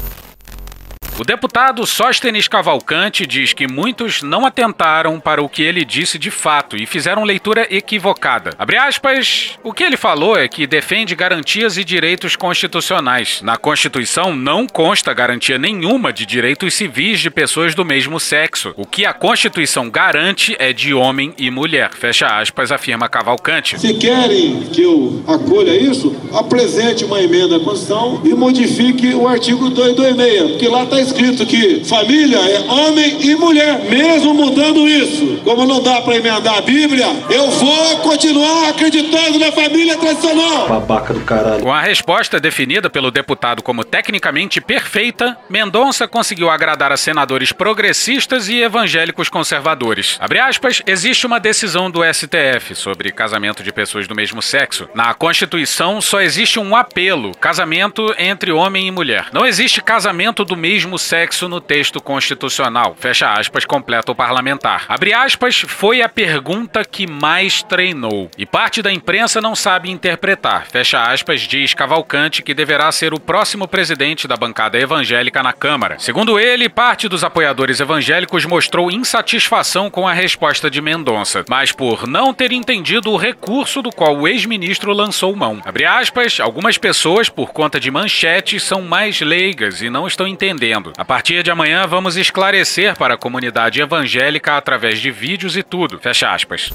[1.17, 6.29] O deputado Sóstenes Cavalcante diz que muitos não atentaram para o que ele disse de
[6.29, 8.49] fato e fizeram leitura equivocada.
[8.59, 13.41] Abre aspas, o que ele falou é que defende garantias e direitos constitucionais.
[13.41, 18.73] Na Constituição não consta garantia nenhuma de direitos civis de pessoas do mesmo sexo.
[18.75, 21.91] O que a Constituição garante é de homem e mulher.
[21.93, 23.79] Fecha aspas, afirma Cavalcante.
[23.79, 29.69] Se querem que eu acolha isso, apresente uma emenda à Constituição e modifique o artigo
[29.69, 33.79] 226, porque lá está escrito que família é homem e mulher.
[33.85, 39.51] Mesmo mudando isso, como não dá para emendar a Bíblia, eu vou continuar acreditando na
[39.51, 40.67] família tradicional.
[40.67, 41.61] Babaca do caralho.
[41.61, 48.49] Com a resposta definida pelo deputado como tecnicamente perfeita, Mendonça conseguiu agradar a senadores progressistas
[48.49, 50.17] e evangélicos conservadores.
[50.19, 54.87] Abre aspas, existe uma decisão do STF sobre casamento de pessoas do mesmo sexo.
[54.93, 59.27] Na Constituição só existe um apelo, casamento entre homem e mulher.
[59.31, 62.95] Não existe casamento do mesmo sexo no texto constitucional.
[62.97, 64.85] Fecha aspas, completa o parlamentar.
[64.87, 68.29] Abre aspas, foi a pergunta que mais treinou.
[68.37, 70.67] E parte da imprensa não sabe interpretar.
[70.67, 75.97] Fecha aspas, diz Cavalcante que deverá ser o próximo presidente da bancada evangélica na Câmara.
[75.99, 82.07] Segundo ele, parte dos apoiadores evangélicos mostrou insatisfação com a resposta de Mendonça, mas por
[82.07, 85.61] não ter entendido o recurso do qual o ex-ministro lançou mão.
[85.65, 90.84] Abre aspas, algumas pessoas, por conta de manchetes, são mais leigas e não estão entendendo.
[90.97, 95.99] A partir de amanhã vamos esclarecer para a comunidade evangélica através de vídeos e tudo.
[95.99, 96.71] Fecha aspas.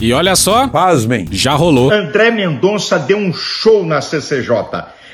[0.00, 1.28] E olha só, Pasmem.
[1.30, 1.92] já rolou.
[1.92, 4.54] André Mendonça deu um show na CCJ.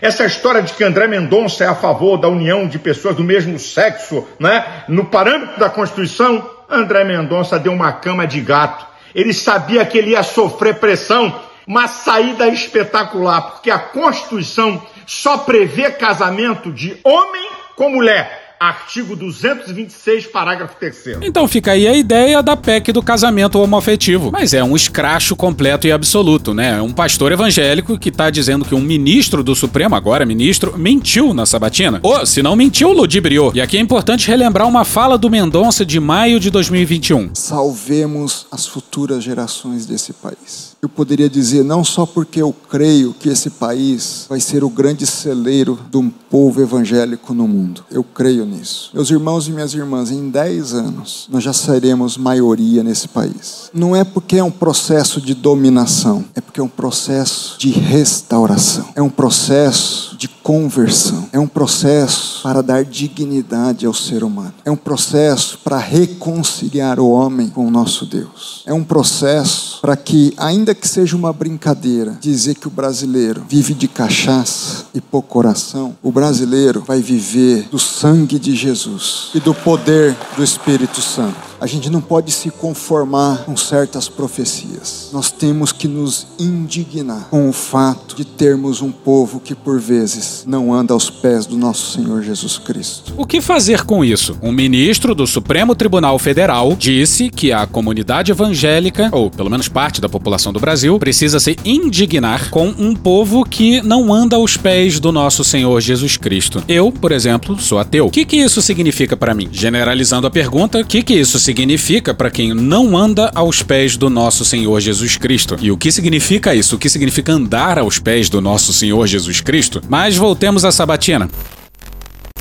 [0.01, 3.59] Essa história de que André Mendonça é a favor da união de pessoas do mesmo
[3.59, 4.85] sexo, né?
[4.89, 8.87] No parâmetro da Constituição, André Mendonça deu uma cama de gato.
[9.15, 15.91] Ele sabia que ele ia sofrer pressão, uma saída espetacular, porque a Constituição só prevê
[15.91, 18.47] casamento de homem com mulher.
[18.59, 24.33] Artigo 226, parágrafo 3 Então fica aí a ideia da PEC do casamento homoafetivo.
[24.33, 26.79] Mas é um escracho completo e absoluto, né?
[26.79, 31.35] É um pastor evangélico que tá dizendo que um ministro do Supremo, agora ministro, mentiu
[31.35, 32.01] na sabatina.
[32.03, 33.53] Ou, se não mentiu, ludibriou.
[33.55, 37.35] E aqui é importante relembrar uma fala do Mendonça de maio de 2021.
[37.35, 40.76] Salvemos as futuras gerações desse país.
[40.83, 45.07] Eu poderia dizer, não só porque eu creio que esse país vai ser o grande
[45.07, 47.85] celeiro de um povo evangélico no mundo.
[47.91, 48.91] Eu creio nisso.
[48.93, 53.71] Meus irmãos e minhas irmãs, em 10 anos, nós já seremos maioria nesse país.
[53.73, 58.89] Não é porque é um processo de dominação, é porque é um processo de restauração.
[58.95, 61.29] É um processo de conversão.
[61.33, 64.55] É um processo para dar dignidade ao ser humano.
[64.65, 68.63] É um processo para reconciliar o homem com o nosso Deus.
[68.65, 73.75] É um processo para que, ainda que seja uma brincadeira, dizer que o brasileiro vive
[73.75, 79.53] de cachaça e pouco coração, o brasileiro vai viver do sangue de Jesus e do
[79.53, 81.56] poder do Espírito Santo.
[81.61, 85.11] A gente não pode se conformar com certas profecias.
[85.13, 90.45] Nós temos que nos indignar com o fato de termos um povo que, por vezes,
[90.47, 93.15] não anda aos pés do nosso Senhor Jesus Cristo.
[93.17, 94.37] O que fazer com isso?
[94.43, 100.01] Um ministro do Supremo Tribunal Federal disse que a comunidade evangélica, ou pelo menos parte
[100.01, 105.01] da população do Brasil, precisa se indignar com um povo que não anda aos pés
[105.01, 106.63] do nosso Senhor Jesus Cristo.
[106.69, 108.07] Eu, por exemplo, sou ateu.
[108.07, 109.49] O que, que isso significa para mim?
[109.51, 114.11] Generalizando a pergunta, o que, que isso significa para quem não anda aos pés do
[114.11, 115.57] nosso Senhor Jesus Cristo?
[115.61, 116.75] E o que significa isso?
[116.75, 119.81] O que significa andar aos pés do nosso Senhor Jesus Cristo?
[119.89, 121.31] Mas voltemos à sabatina.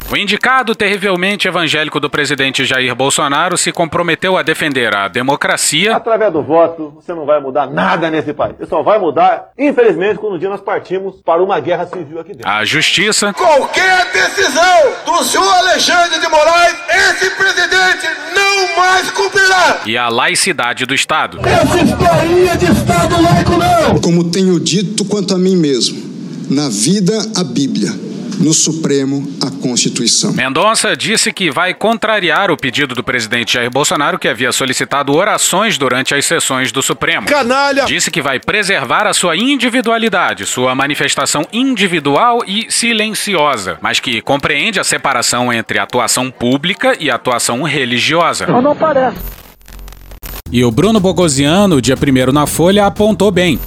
[0.08, 5.96] O indicado terrivelmente evangélico do presidente Jair Bolsonaro se comprometeu a defender a democracia.
[5.96, 8.56] Através do voto, você não vai mudar nada nesse país.
[8.56, 12.34] Você só vai mudar, infelizmente, quando um dia nós partimos para uma guerra civil aqui
[12.34, 12.48] dentro.
[12.48, 13.34] A justiça.
[13.34, 19.82] Qualquer decisão do senhor Alexandre de Moraes, esse presidente não mais cumprirá.
[19.88, 21.40] E a laicidade do Estado.
[21.44, 24.00] Essa historinha de Estado laico não.
[24.00, 25.98] Como tenho dito quanto a mim mesmo,
[26.48, 28.06] na vida a Bíblia
[28.40, 30.34] no Supremo a Constituição.
[30.34, 35.78] Mendonça disse que vai contrariar o pedido do presidente Jair Bolsonaro, que havia solicitado orações
[35.78, 37.28] durante as sessões do Supremo.
[37.28, 37.86] Canalha!
[37.86, 44.80] Disse que vai preservar a sua individualidade, sua manifestação individual e silenciosa, mas que compreende
[44.80, 48.46] a separação entre atuação pública e atuação religiosa.
[48.48, 49.18] Mas não parece.
[50.52, 53.60] E o Bruno Bogosiano, dia 1 na Folha, apontou bem.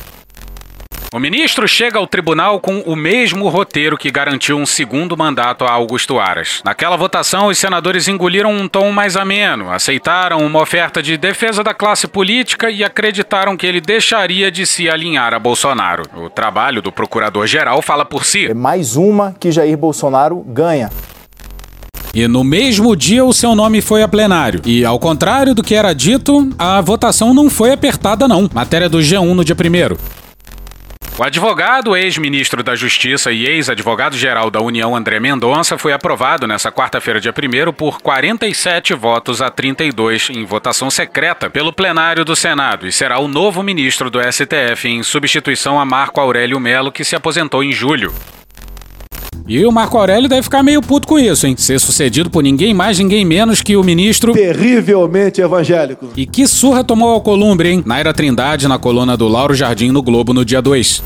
[1.10, 5.72] O ministro chega ao tribunal com o mesmo roteiro que garantiu um segundo mandato a
[5.72, 6.60] Augusto Aras.
[6.62, 11.72] Naquela votação, os senadores engoliram um tom mais ameno, aceitaram uma oferta de defesa da
[11.72, 16.02] classe política e acreditaram que ele deixaria de se alinhar a Bolsonaro.
[16.14, 18.44] O trabalho do procurador-geral fala por si.
[18.44, 20.90] É mais uma que Jair Bolsonaro ganha.
[22.14, 24.60] E no mesmo dia o seu nome foi a plenário.
[24.66, 28.48] E ao contrário do que era dito, a votação não foi apertada não.
[28.52, 30.27] Matéria do G1 no dia 1
[31.18, 37.20] o advogado, ex-ministro da Justiça e ex-advogado-geral da União André Mendonça foi aprovado nessa quarta-feira,
[37.20, 42.92] dia 1 por 47 votos a 32 em votação secreta pelo plenário do Senado e
[42.92, 47.64] será o novo ministro do STF em substituição a Marco Aurélio Melo, que se aposentou
[47.64, 48.14] em julho.
[49.48, 51.56] E o Marco Aurélio deve ficar meio puto com isso, hein?
[51.56, 54.34] Ser sucedido por ninguém mais, ninguém menos que o ministro.
[54.34, 56.10] Terrivelmente evangélico.
[56.14, 57.82] E que surra tomou ao Columbre, hein?
[57.86, 61.02] Naira Trindade na coluna do Lauro Jardim no Globo no dia 2.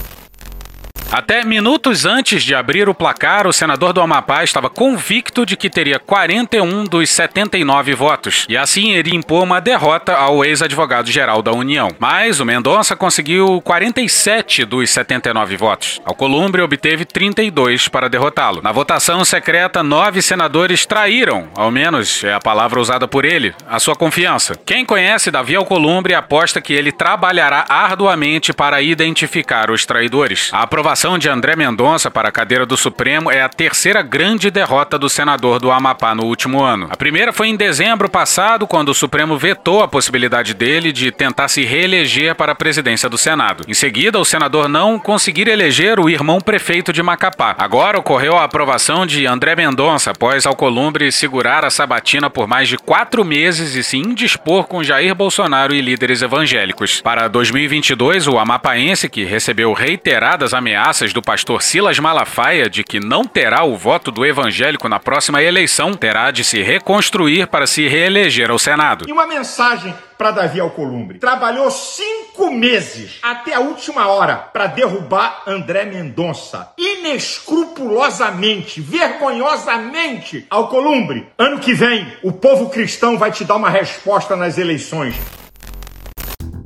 [1.13, 5.69] Até minutos antes de abrir o placar, o senador do Amapá estava convicto de que
[5.69, 11.91] teria 41 dos 79 votos e assim iria impor uma derrota ao ex-advogado-geral da União.
[11.99, 16.01] Mas o Mendonça conseguiu 47 dos 79 votos.
[16.03, 18.63] Alcolumbre obteve 32 para derrotá-lo.
[18.63, 23.79] Na votação secreta, nove senadores traíram, ao menos é a palavra usada por ele, a
[23.79, 24.59] sua confiança.
[24.65, 30.49] Quem conhece Davi Alcolumbre aposta que ele trabalhará arduamente para identificar os traidores.
[30.55, 34.97] A aprovação de André Mendonça para a cadeira do Supremo é a terceira grande derrota
[34.97, 36.87] do senador do Amapá no último ano.
[36.91, 41.49] A primeira foi em dezembro passado, quando o Supremo vetou a possibilidade dele de tentar
[41.49, 43.65] se reeleger para a presidência do Senado.
[43.67, 47.57] Em seguida, o senador não conseguir eleger o irmão prefeito de Macapá.
[47.59, 52.79] Agora ocorreu a aprovação de André Mendonça após Alcolumbre segurar a sabatina por mais de
[52.79, 57.01] quatro meses e se indispor com Jair Bolsonaro e líderes evangélicos.
[57.01, 63.25] Para 2022, o amapaense, que recebeu reiteradas ameaças do pastor Silas Malafaia de que não
[63.25, 68.51] terá o voto do evangélico na próxima eleição, terá de se reconstruir para se reeleger
[68.51, 69.07] ao Senado.
[69.09, 71.19] E uma mensagem para Davi Alcolumbre.
[71.19, 76.75] Trabalhou cinco meses até a última hora para derrubar André Mendonça.
[76.77, 80.47] Inescrupulosamente, vergonhosamente.
[80.51, 85.15] Alcolumbre, ano que vem, o povo cristão vai te dar uma resposta nas eleições.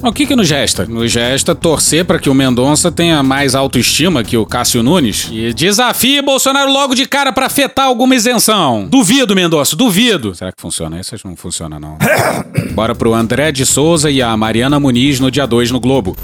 [0.02, 0.84] O que, que nos resta?
[0.84, 5.52] Nos resta torcer para que o Mendonça tenha mais autoestima que o Cássio Nunes e
[5.54, 8.86] desafie Bolsonaro logo de cara para afetar alguma isenção.
[8.88, 10.34] Duvido, Mendonça, duvido.
[10.34, 11.00] Será que funciona?
[11.00, 11.96] Isso não funciona, não.
[12.72, 16.16] Bora pro André de Souza e a Mariana Muniz no dia 2 no Globo.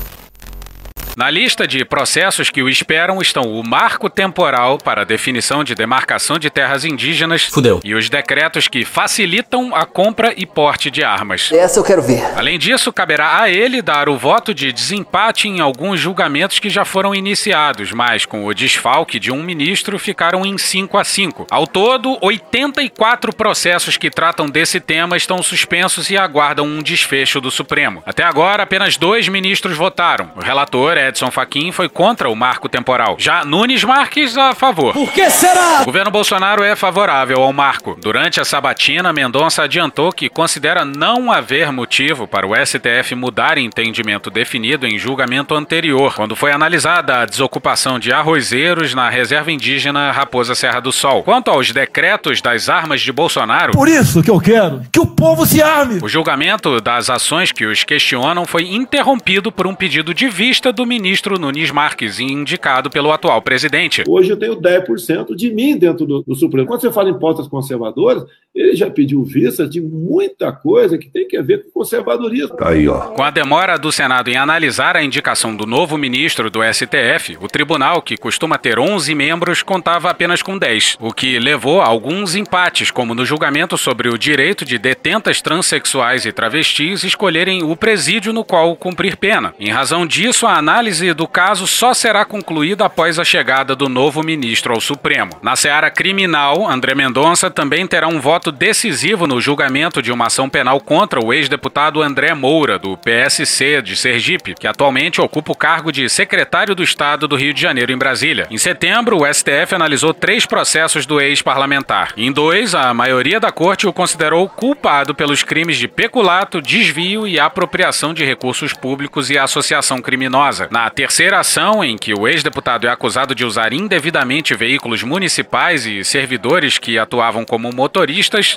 [1.14, 5.74] Na lista de processos que o esperam estão o marco temporal para a definição de
[5.74, 7.80] demarcação de terras indígenas Fudeu.
[7.84, 11.50] e os decretos que facilitam a compra e porte de armas.
[11.52, 12.22] Essa eu quero ver.
[12.34, 16.82] Além disso, caberá a ele dar o voto de desempate em alguns julgamentos que já
[16.84, 21.46] foram iniciados, mas com o desfalque de um ministro ficaram em 5 a 5.
[21.50, 27.50] Ao todo, 84 processos que tratam desse tema estão suspensos e aguardam um desfecho do
[27.50, 28.02] Supremo.
[28.06, 30.30] Até agora, apenas dois ministros votaram.
[30.36, 33.16] O relator Edson Fachin foi contra o marco temporal.
[33.18, 34.92] Já Nunes Marques a favor.
[34.92, 35.80] Por que será?
[35.82, 37.96] O governo Bolsonaro é favorável ao marco.
[38.00, 44.30] Durante a sabatina, Mendonça adiantou que considera não haver motivo para o STF mudar entendimento
[44.30, 50.54] definido em julgamento anterior, quando foi analisada a desocupação de arrozeiros na reserva indígena Raposa
[50.54, 51.22] Serra do Sol.
[51.22, 55.44] Quanto aos decretos das armas de Bolsonaro, Por isso que eu quero que o povo
[55.46, 56.00] se arme.
[56.02, 60.86] o julgamento das ações que os questionam foi interrompido por um pedido de vista do
[60.92, 64.04] ministro Nunes Marques, indicado pelo atual presidente.
[64.06, 66.66] Hoje eu tenho 10% de mim dentro do, do Supremo.
[66.66, 71.26] Quando você fala em pautas conservadoras, ele já pediu vista de muita coisa que tem
[71.26, 72.56] que ver com conservadorismo.
[72.60, 72.98] Aí, ó.
[73.08, 77.48] Com a demora do Senado em analisar a indicação do novo ministro do STF, o
[77.48, 82.34] tribunal, que costuma ter 11 membros, contava apenas com 10, o que levou a alguns
[82.34, 88.32] empates, como no julgamento sobre o direito de detentas transexuais e travestis escolherem o presídio
[88.32, 89.54] no qual cumprir pena.
[89.58, 94.22] Em razão disso, a análise do caso só será concluída após a chegada do novo
[94.22, 95.32] ministro ao Supremo.
[95.42, 100.48] Na seara criminal, André Mendonça também terá um voto decisivo no julgamento de uma ação
[100.48, 105.92] penal contra o ex-deputado André Moura, do PSC de Sergipe, que atualmente ocupa o cargo
[105.92, 108.46] de secretário do Estado do Rio de Janeiro em Brasília.
[108.50, 112.14] Em setembro, o STF analisou três processos do ex-parlamentar.
[112.16, 117.38] Em dois, a maioria da corte o considerou culpado pelos crimes de peculato, desvio e
[117.38, 120.68] apropriação de recursos públicos e associação criminosa.
[120.70, 126.04] Na terceira ação, em que o ex-deputado é acusado de usar indevidamente veículos municipais e
[126.04, 127.72] servidores que atuavam como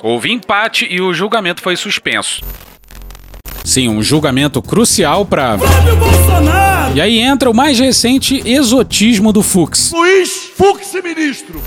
[0.02, 2.42] houve empate e o julgamento foi suspenso.
[3.64, 5.56] Sim, um julgamento crucial para.
[6.94, 9.90] E aí entra o mais recente exotismo do Fux.
[9.92, 11.60] Luiz Fux, ministro.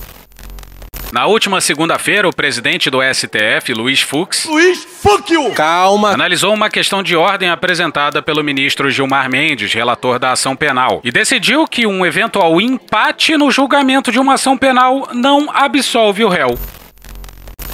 [1.12, 5.52] Na última segunda-feira, o presidente do STF, Luiz Fux, Luiz Fuck you.
[5.52, 6.12] Calma.
[6.12, 11.12] Analisou uma questão de ordem apresentada pelo ministro Gilmar Mendes, relator da ação penal, e
[11.12, 16.58] decidiu que um eventual empate no julgamento de uma ação penal não absolve o réu.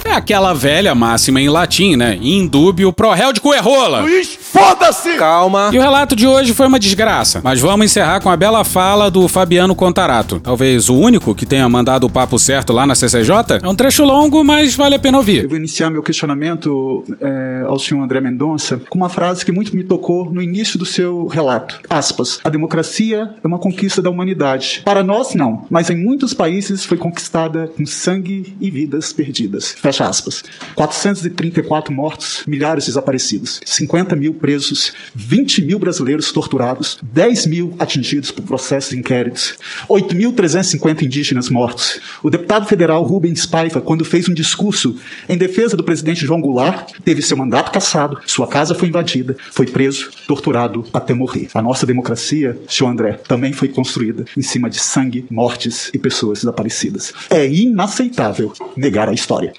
[0.06, 2.16] É aquela velha máxima em latim, né?
[2.22, 4.02] Indúbio pro réu de cuerrola.
[4.02, 5.16] Luiz, foda-se!
[5.16, 5.70] Calma.
[5.72, 7.40] E o relato de hoje foi uma desgraça.
[7.42, 10.38] Mas vamos encerrar com a bela fala do Fabiano Contarato.
[10.38, 13.58] Talvez o único que tenha mandado o papo certo lá na CCJ.
[13.60, 15.42] É um trecho longo, mas vale a pena ouvir.
[15.42, 19.74] Eu vou iniciar meu questionamento é, ao senhor André Mendonça com uma frase que muito
[19.74, 21.80] me tocou no início do seu relato.
[21.90, 22.38] Aspas.
[22.44, 24.82] A democracia é uma conquista da humanidade.
[24.84, 25.66] Para nós, não.
[25.68, 29.74] Mas em muitos países foi conquistada com sangue e vidas perdidas.
[29.76, 30.42] Fecha aspas.
[30.74, 38.44] 434 mortos, milhares desaparecidos, 50 mil presos, 20 mil brasileiros torturados, 10 mil atingidos por
[38.44, 39.54] processos e inquéritos,
[39.88, 42.00] 8.350 indígenas mortos.
[42.22, 44.96] O deputado federal Rubens Paiva, quando fez um discurso
[45.28, 49.66] em defesa do presidente João Goulart, teve seu mandato cassado, sua casa foi invadida, foi
[49.66, 51.48] preso, torturado até morrer.
[51.54, 56.40] A nossa democracia, senhor André, também foi construída em cima de sangue, mortes e pessoas
[56.40, 57.12] desaparecidas.
[57.30, 59.52] É inaceitável negar a história.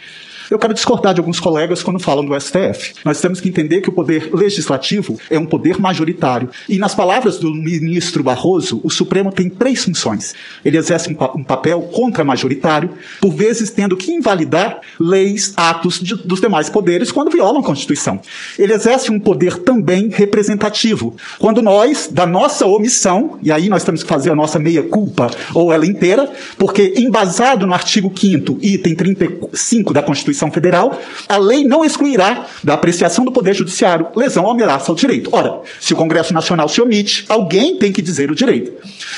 [0.49, 2.93] Eu quero discordar de alguns colegas quando falam do STF.
[3.03, 6.49] Nós temos que entender que o poder legislativo é um poder majoritário.
[6.69, 10.33] E nas palavras do ministro Barroso, o Supremo tem três funções.
[10.63, 11.27] Ele exerce um, pa
[11.57, 17.61] papel contra-majoritário, por vezes tendo que invalidar leis, atos de, dos demais poderes quando violam
[17.61, 18.21] a Constituição.
[18.57, 21.15] Ele exerce um poder também representativo.
[21.39, 25.73] Quando nós, da nossa omissão, e aí nós temos que fazer a nossa meia-culpa ou
[25.73, 31.63] ela inteira, porque embasado no artigo 5 item 35 da Constituição, Constituição Federal, a lei
[31.63, 35.29] não excluirá da apreciação do Poder Judiciário lesão ou ameaça ao direito.
[35.33, 38.71] Ora, se o Congresso Nacional se omite, alguém tem que dizer o direito.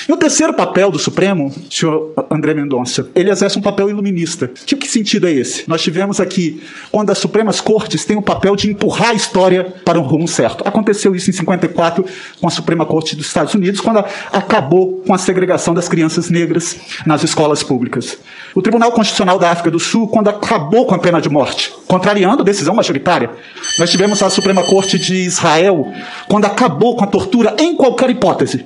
[0.08, 4.50] E o terceiro papel do Supremo, senhor André Mendonça, ele exerce um papel iluminista.
[4.66, 5.68] Que, que sentido é esse?
[5.68, 10.00] Nós tivemos aqui, quando as Supremas Cortes têm o papel de empurrar a história para
[10.00, 10.68] um rumo certo.
[10.68, 12.06] Aconteceu isso em 54
[12.40, 16.78] com a Suprema Corte dos Estados Unidos, quando acabou com a segregação das crianças negras
[17.06, 18.18] nas escolas públicas.
[18.56, 22.44] O Tribunal Constitucional da África do Sul, quando acabou com a pena de morte, contrariando
[22.44, 23.32] a decisão majoritária.
[23.80, 25.92] Nós tivemos a Suprema Corte de Israel,
[26.28, 28.64] quando acabou com a tortura em qualquer hipótese.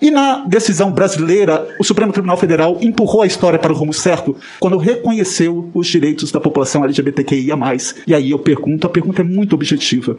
[0.00, 4.36] E na decisão brasileira, o Supremo Tribunal Federal empurrou a história para o rumo certo
[4.60, 7.56] quando reconheceu os direitos da população LGBTQIA.
[8.06, 10.16] E aí eu pergunto, a pergunta é muito objetiva.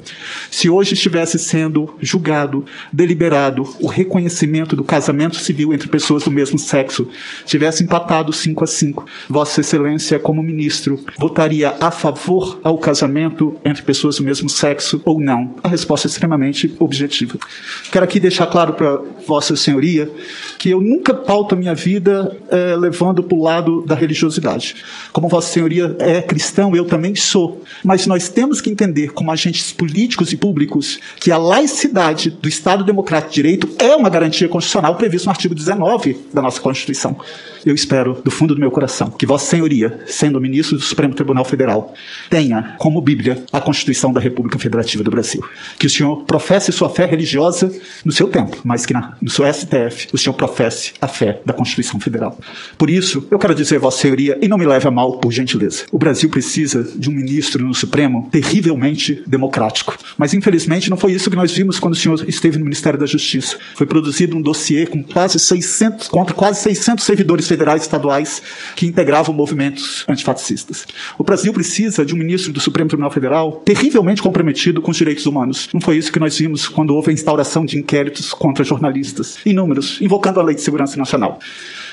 [0.49, 6.57] Se hoje estivesse sendo julgado, deliberado, o reconhecimento do casamento civil entre pessoas do mesmo
[6.57, 7.07] sexo,
[7.45, 13.83] tivesse empatado 5 a 5, Vossa Excelência, como ministro, votaria a favor ao casamento entre
[13.83, 15.55] pessoas do mesmo sexo ou não?
[15.63, 17.37] A resposta é extremamente objetiva.
[17.91, 20.09] Quero aqui deixar claro para Vossa Senhoria
[20.57, 24.75] que eu nunca pauto a minha vida é, levando para o lado da religiosidade.
[25.11, 27.63] Como Vossa Senhoria é cristão, eu também sou.
[27.83, 32.83] Mas nós temos que entender, como agentes políticos e públicos, que a laicidade do Estado
[32.83, 37.17] Democrático de Direito é uma garantia constitucional prevista no artigo 19 da nossa Constituição.
[37.67, 41.43] Eu espero, do fundo do meu coração, que Vossa Senhoria, sendo ministro do Supremo Tribunal
[41.43, 41.93] Federal,
[42.29, 45.43] tenha como Bíblia a Constituição da República Federativa do Brasil.
[45.77, 47.69] Que o senhor professe sua fé religiosa
[48.05, 51.51] no seu tempo, mas que na, no seu STF o senhor professe a fé da
[51.51, 52.39] Constituição Federal.
[52.77, 55.83] Por isso, eu quero dizer, Vossa Senhoria, e não me leve a mal, por gentileza,
[55.91, 59.97] o Brasil precisa de um ministro no Supremo terrivelmente democrático.
[60.17, 63.05] Mas, infelizmente, não foi isso que nós vimos quando o senhor esteve no Ministério da
[63.05, 63.57] Justiça.
[63.75, 68.41] Foi produzido um dossiê com quase 600, contra quase 600 servidores federais e estaduais
[68.75, 70.85] que integravam movimentos antifascistas.
[71.17, 75.25] O Brasil precisa de um ministro do Supremo Tribunal Federal terrivelmente comprometido com os direitos
[75.25, 75.69] humanos.
[75.73, 79.99] Não foi isso que nós vimos quando houve a instauração de inquéritos contra jornalistas, inúmeros,
[80.01, 81.39] invocando a Lei de Segurança Nacional.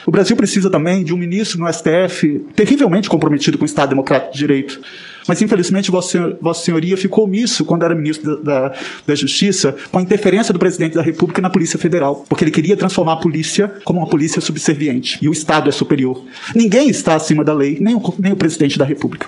[0.06, 4.32] O Brasil precisa também de um ministro no STF terrivelmente comprometido com o Estado Democrático
[4.32, 4.80] de Direito.
[5.26, 8.74] Mas, infelizmente, Vossa, Senhoria ficou omisso quando era ministro da, da,
[9.06, 12.76] da, Justiça com a interferência do presidente da República na Polícia Federal, porque ele queria
[12.76, 16.22] transformar a polícia como uma polícia subserviente e o Estado é superior.
[16.54, 19.26] Ninguém está acima da lei, nem o, nem o presidente da República.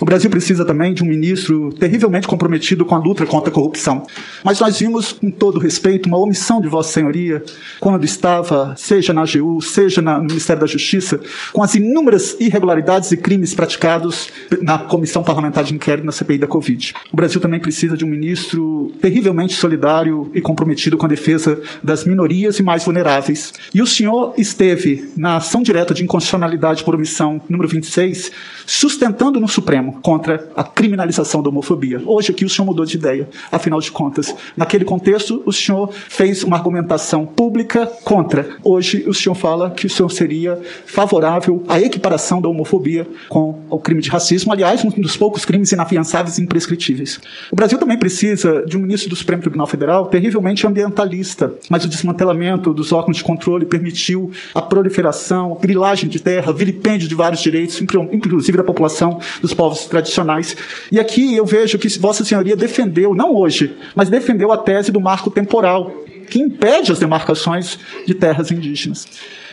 [0.00, 4.04] O Brasil precisa também de um ministro terrivelmente comprometido com a luta contra a corrupção.
[4.44, 7.42] Mas nós vimos, com todo respeito, uma omissão de Vossa Senhoria
[7.80, 11.20] quando estava, seja na AGU, seja na, no Ministério da Justiça,
[11.52, 14.28] com as inúmeras irregularidades e crimes praticados
[14.60, 16.92] na Comissão Parlamentar de Inquérito na CPI da Covid.
[17.10, 22.04] O Brasil também precisa de um ministro terrivelmente solidário e comprometido com a defesa das
[22.04, 23.54] minorias e mais vulneráveis.
[23.72, 28.30] E o senhor esteve na ação direta de inconstitucionalidade por omissão número 26,
[28.66, 32.02] sustentando no Supremo contra a criminalização da homofobia.
[32.04, 33.26] Hoje aqui o senhor mudou de ideia.
[33.50, 38.50] Afinal de contas, naquele contexto, o senhor fez uma argumentação pública contra.
[38.62, 43.78] Hoje o senhor fala que o senhor seria favorável à equiparação da homofobia com o
[43.78, 44.52] crime de racismo.
[44.52, 47.20] Aliás, um dos poucos crimes inafiançáveis e imprescritíveis.
[47.48, 51.88] O Brasil também precisa de um ministro do Supremo Tribunal Federal terrivelmente ambientalista, mas o
[51.88, 57.40] desmantelamento dos órgãos de controle permitiu a proliferação, a grilagem de terra, vilipêndio de vários
[57.40, 60.56] direitos, inclusive da população dos povos tradicionais.
[60.90, 65.00] E aqui eu vejo que Vossa Senhoria defendeu, não hoje, mas defendeu a tese do
[65.00, 69.06] marco temporal, que impede as demarcações de terras indígenas.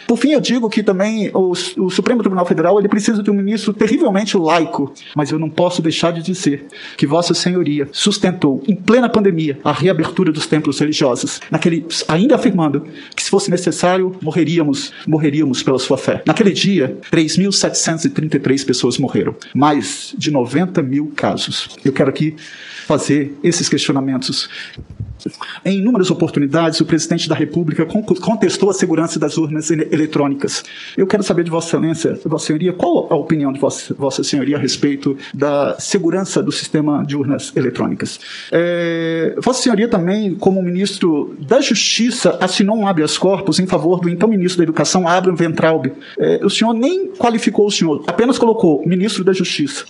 [0.10, 3.34] Por fim, eu digo que também o, o, Supremo Tribunal Federal ele precisa de um
[3.36, 6.66] ministro terrivelmente laico, mas eu não posso deixar de dizer
[6.98, 12.88] que Vossa Senhoria sustentou, em plena pandemia, a reabertura dos templos religiosos, naquele, ainda afirmando
[13.16, 16.24] que se fosse necessário, morreríamos, morreríamos pela sua fé.
[16.26, 21.78] Naquele dia, 3.733 pessoas morreram, mais de 90 mil casos.
[21.86, 22.36] Eu quero aqui
[22.88, 24.50] fazer esses questionamentos
[25.66, 30.64] em inúmeras oportunidades, o presidente da República contestou a segurança das urnas eletrônicas.
[30.98, 34.58] Eu quero saber de Vossa Excelência, Vossa Senhoria, qual a opinião de Vossa, Vossa Senhoria
[34.58, 38.20] a respeito da segurança do sistema de urnas eletrônicas?
[38.52, 44.10] É, Vossa Senhoria também, como ministro da Justiça, assinou um habeas corpus em favor do
[44.10, 45.92] então ministro da Educação, Abraham Ventraub.
[46.18, 49.86] É, o senhor nem qualificou o senhor, apenas colocou ministro da Justiça.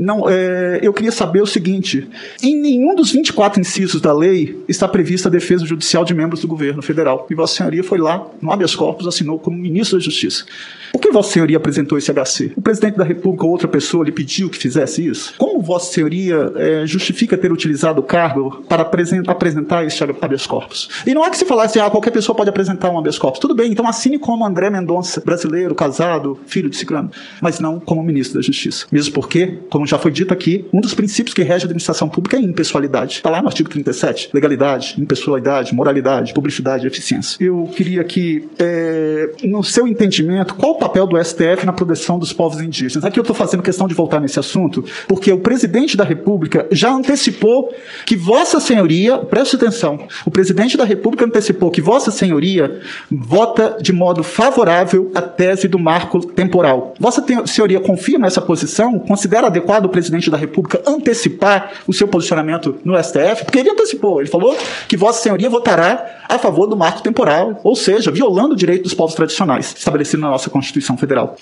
[0.00, 2.08] Não, é, eu queria saber o seguinte:
[2.42, 6.48] em nenhum dos 24 incisos da lei está prevista a defesa judicial de membros do
[6.48, 7.26] governo federal.
[7.30, 10.46] E Vossa Senhoria foi lá, no habeas corpus, assinou como ministro da Justiça.
[10.92, 12.52] Por que Vossa Senhoria apresentou esse HC?
[12.56, 15.34] O presidente da República ou outra pessoa lhe pediu que fizesse isso?
[15.36, 20.88] Como Vossa Senhoria é, justifica ter utilizado o cargo para apresentar esse habeas corpus?
[21.06, 23.38] E não é que se falasse, ah, qualquer pessoa pode apresentar um habeas corpus.
[23.38, 28.02] Tudo bem, então assine como André Mendonça, brasileiro, casado, filho de ciclano, mas não como
[28.02, 28.86] ministro da Justiça.
[28.90, 32.36] Mesmo porque, como já foi dito aqui, um dos princípios que rege a administração pública
[32.36, 33.14] é a impessoalidade.
[33.14, 34.30] Está lá no artigo 37.
[34.32, 37.36] Legalidade, impessoalidade, moralidade, publicidade eficiência.
[37.40, 42.32] Eu queria que, é, no seu entendimento, qual o papel do STF na proteção dos
[42.32, 43.04] povos indígenas?
[43.04, 46.92] Aqui eu estou fazendo questão de voltar nesse assunto, porque o presidente da República já
[46.92, 47.74] antecipou
[48.06, 52.80] que Vossa Senhoria, preste atenção, o presidente da República antecipou que Vossa Senhoria
[53.10, 56.94] vota de modo favorável a tese do marco temporal.
[56.98, 58.98] Vossa Senhoria confia nessa posição?
[59.00, 63.44] Considera adequado o presidente da República antecipar o seu posicionamento no STF?
[63.44, 64.56] Porque ele antecipou, ele falou
[64.88, 68.94] que Vossa Senhoria votará a favor do marco temporal, ou seja, violando o direito dos
[68.94, 71.36] povos tradicionais, estabelecido na nossa Constituição Federal.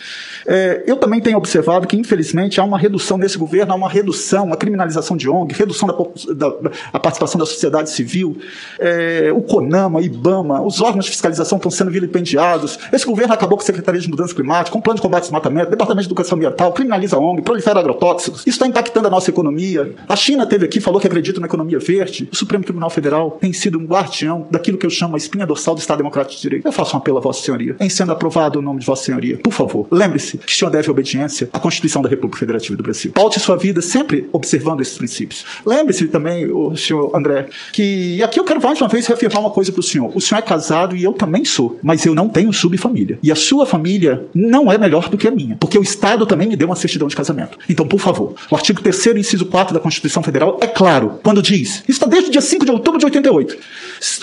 [0.47, 4.47] É, eu também tenho observado que, infelizmente, há uma redução nesse governo, há uma redução,
[4.47, 6.49] uma criminalização de ONG, redução da,
[6.93, 8.39] da, participação da sociedade civil,
[8.79, 12.79] é, o CONAMA, IBAMA, os órgãos de fiscalização estão sendo vilipendiados.
[12.93, 15.29] Esse governo acabou com a Secretaria de Mudança Climática, com o Plano de Combate ao
[15.29, 18.18] Desmatamento, Departamento de Educação Ambiental, criminaliza a ONG, prolifera agrotóxicos.
[18.23, 19.95] Isso está impactando a nossa economia.
[20.09, 22.29] A China teve aqui, falou que acredita na economia verde.
[22.33, 25.75] O Supremo Tribunal Federal tem sido um guardião daquilo que eu chamo a espinha dorsal
[25.75, 26.67] do Estado Democrático de Direito.
[26.67, 27.77] Eu faço um apelo a Vossa Senhoria.
[27.81, 30.91] Em sendo aprovado o nome de Vossa Senhoria, por favor, lembre-se que o senhor deve
[30.91, 33.13] obediência à Constituição da República Federativa do Brasil.
[33.13, 35.45] Paute sua vida sempre observando esses princípios.
[35.65, 39.51] Lembre-se também, o senhor André, que e aqui eu quero mais uma vez reafirmar uma
[39.51, 40.11] coisa para o senhor.
[40.15, 43.19] O senhor é casado e eu também sou, mas eu não tenho subfamília.
[43.23, 46.49] E a sua família não é melhor do que a minha, porque o Estado também
[46.49, 47.59] me deu uma certidão de casamento.
[47.69, 48.08] Então, por favor,
[48.51, 52.33] o artigo 3 inciso 4 da Constituição Federal é claro quando diz, está desde o
[52.33, 53.57] dia 5 de outubro de 88,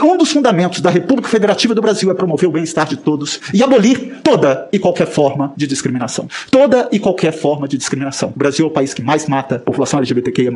[0.04, 3.64] um dos fundamentos da República Federativa do Brasil é promover o bem-estar de todos e
[3.64, 6.28] abolir toda e qualquer forma de discriminação.
[6.50, 8.30] Toda e qualquer forma de discriminação.
[8.36, 10.52] O Brasil é o país que mais mata a população LGBTQIA+.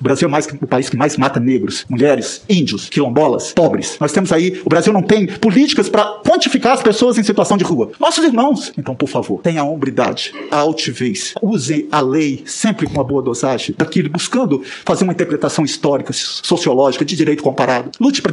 [0.00, 3.96] O Brasil é mais, o país que mais mata negros, mulheres, índios, quilombolas, pobres.
[4.00, 7.64] Nós temos aí, o Brasil não tem políticas para quantificar as pessoas em situação de
[7.64, 7.92] rua.
[7.98, 8.72] Nossos irmãos.
[8.76, 11.34] Então, por favor, tenha a hombridade, a altivez.
[11.42, 17.04] Use a lei sempre com uma boa dosagem daquilo, buscando fazer uma interpretação histórica, sociológica,
[17.04, 17.90] de direito comparado.
[17.98, 18.32] Lute para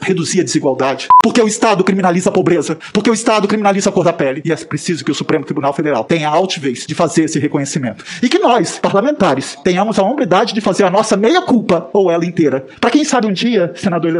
[0.00, 1.08] reduzir a desigualdade.
[1.22, 2.78] Porque o Estado criminaliza a pobreza.
[2.92, 4.40] Porque o Estado criminaliza a cor da pele.
[4.44, 8.04] E é preciso que o Supremo Tribunal Federal tenha a altivez de fazer esse reconhecimento.
[8.22, 12.64] E que nós, parlamentares, tenhamos a hombridade de fazer a nossa meia-culpa, ou ela inteira.
[12.80, 14.12] Para quem sabe um dia, senador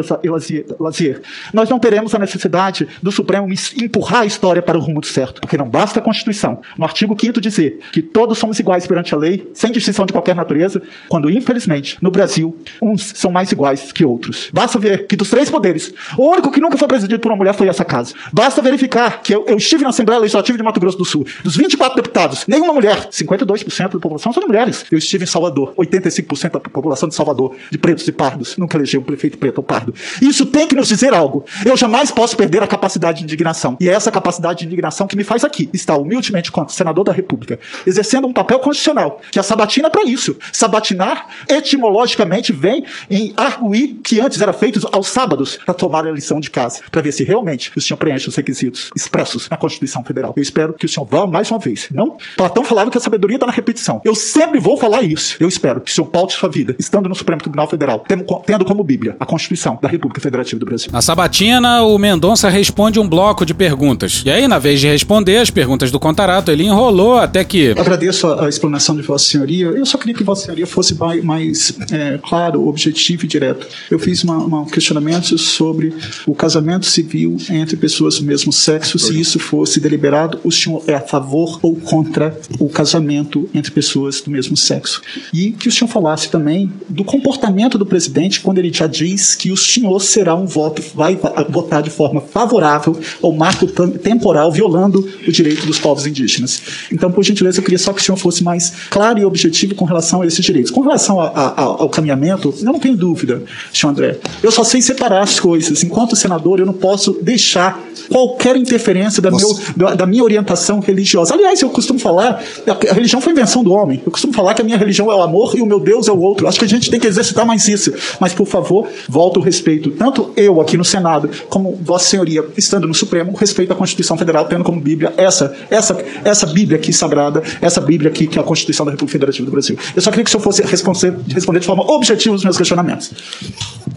[0.81, 1.23] Lazier,
[1.53, 3.47] nós não teremos a necessidade do Supremo
[3.81, 5.41] empurrar a história para o rumo do certo.
[5.41, 9.19] Porque não basta a Constituição, no artigo 5 dizer que todos somos iguais perante a
[9.19, 14.05] lei, sem distinção de qualquer natureza, quando, infelizmente, no Brasil, uns são mais iguais que
[14.05, 14.51] outros.
[14.53, 17.55] Basta ver que dos três poderes, o único que nunca foi presidido por uma mulher
[17.55, 18.15] foi essa casa.
[18.33, 21.27] Basta verificar que eu, eu estive na Assembleia Legislativa de Mato Grosso do Sul.
[21.43, 23.09] Dos 24 deputados, nenhuma mulher.
[23.09, 24.85] 52% da população são mulheres.
[24.91, 25.75] Eu estive em Salvador.
[25.77, 29.65] 85% da população de Salvador, de pretos e pardos, nunca elegeu um prefeito preto ou
[29.65, 29.95] pardo.
[30.21, 31.45] Isso tem que nos dizer algo.
[31.65, 33.77] Eu jamais posso perder a capacidade de indignação.
[33.81, 37.13] E é essa capacidade de indignação que me faz aqui estar humildemente quanto senador da
[37.13, 40.37] República, exercendo um papel constitucional, que a sabatina é para isso.
[40.53, 46.41] Sabatinar, etimologicamente, vem em arguir que antes era feito aos sábados para tomar a lição
[46.41, 50.33] de casa, para ver se realmente o senhor preenche os requisitos expressos na Constituição Federal.
[50.37, 51.89] Eu espero que o senhor vá mais uma vez.
[51.93, 54.01] Não, Platão falava que a sabedoria está na repetição.
[54.05, 55.37] Eu sempre vou falar isso.
[55.41, 58.85] Eu espero que o senhor paute sua vida, estando no Supremo Tribunal Federal, tendo, como
[58.85, 60.91] Bíblia a Constituição da República Federativa do Brasil.
[60.93, 64.23] Na sabatina, o Mendonça responde um bloco de perguntas.
[64.25, 67.71] E aí, na vez de responder as perguntas do Contarato, ele enrolou até que.
[67.71, 69.67] Agradeço a, a explanação de Vossa Senhoria.
[69.67, 73.67] Eu só queria que Vossa Senhoria fosse mais, é, claro, objetivo e direto.
[73.91, 75.95] Eu fiz uma questionamento sobre
[76.27, 80.95] o casamento civil entre pessoas do mesmo sexo, se isso fosse deliberado, o senhor é
[80.95, 85.01] a favor ou contra o casamento entre pessoas do mesmo sexo?
[85.33, 89.51] E que o senhor falasse também do comportamento do presidente quando ele já diz que
[89.51, 95.33] o senhor será um voto, vai votar de forma favorável ao marco temporal, violando o
[95.33, 96.61] direito dos povos indígenas.
[96.93, 99.85] Então, por gentileza, eu queria só que o senhor fosse mais claro e objetivo com
[99.85, 100.71] relação a esses direitos.
[100.71, 103.43] Com relação a, a, ao caminhamento, eu não tenho dúvida,
[103.73, 104.19] senhor André.
[104.43, 105.83] Eu só sei separar as coisas.
[105.85, 107.81] Enquanto senador, eu não posso deixar
[108.11, 111.35] qualquer interferência da, meu, da, da, minha orientação religiosa.
[111.35, 114.03] Aliás, eu costumo falar, a religião foi invenção do homem.
[114.05, 116.13] Eu costumo falar que a minha religião é o amor e o meu Deus é
[116.13, 116.47] o outro.
[116.47, 117.93] Acho que a gente tem que exercitar mais isso.
[118.21, 119.91] Mas, por favor, volta o respeito.
[119.91, 124.47] Tanto eu aqui no Senado, como Vossa Senhoria, estando no Supremo, respeito à Constituição Federal,
[124.47, 128.45] tendo como Bíblia essa, essa, essa Bíblia aqui sagrada, essa Bíblia aqui que é a
[128.45, 129.79] Constituição da República Federativa do Brasil.
[129.95, 133.11] Eu só queria que o senhor fosse responder, de forma objetiva os meus questionamentos.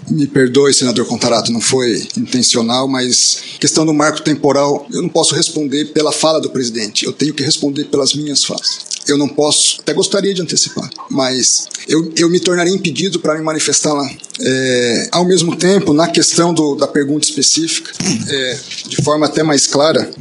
[0.09, 5.35] Me perdoe, senador Contarato, não foi intencional, mas questão do marco temporal, eu não posso
[5.35, 8.89] responder pela fala do presidente, eu tenho que responder pelas minhas falas.
[9.07, 13.43] Eu não posso, até gostaria de antecipar, mas eu, eu me tornaria impedido para me
[13.43, 14.07] manifestar lá.
[14.41, 17.91] É, ao mesmo tempo, na questão do, da pergunta específica,
[18.27, 20.11] é, de forma até mais clara,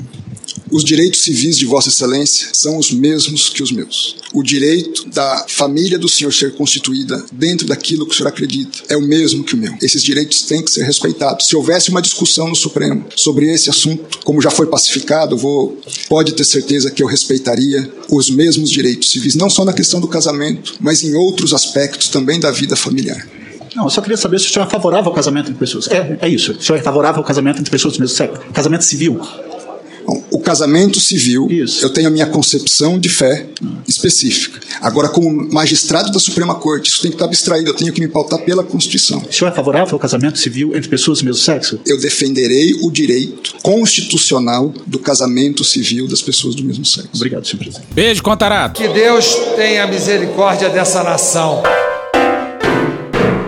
[0.71, 4.17] os direitos civis de Vossa Excelência são os mesmos que os meus.
[4.33, 8.97] O direito da família do senhor ser constituída dentro daquilo que o senhor acredita é
[8.97, 9.75] o mesmo que o meu.
[9.81, 11.47] Esses direitos têm que ser respeitados.
[11.47, 16.33] Se houvesse uma discussão no Supremo sobre esse assunto, como já foi pacificado, vou, pode
[16.33, 20.75] ter certeza que eu respeitaria os mesmos direitos civis, não só na questão do casamento,
[20.81, 23.27] mas em outros aspectos também da vida familiar.
[23.75, 25.87] Não, eu só queria saber se o senhor é favorável ao casamento entre pessoas.
[25.89, 26.53] É, é isso.
[26.53, 28.41] O senhor é favorável ao casamento entre pessoas do mesmo sexo?
[28.53, 29.21] Casamento civil?
[30.31, 31.85] O casamento civil, Isso.
[31.85, 33.47] eu tenho a minha concepção de fé
[33.87, 34.59] específica.
[34.81, 38.09] Agora, como magistrado da Suprema Corte, isso tem que estar abstraído, eu tenho que me
[38.09, 39.23] pautar pela Constituição.
[39.29, 41.79] O senhor é favorável ao casamento civil entre pessoas do mesmo sexo?
[41.87, 47.11] Eu defenderei o direito constitucional do casamento civil das pessoas do mesmo sexo.
[47.15, 47.89] Obrigado, senhor presidente.
[47.93, 48.81] Beijo, Contarato.
[48.81, 51.63] Que Deus tenha misericórdia dessa nação.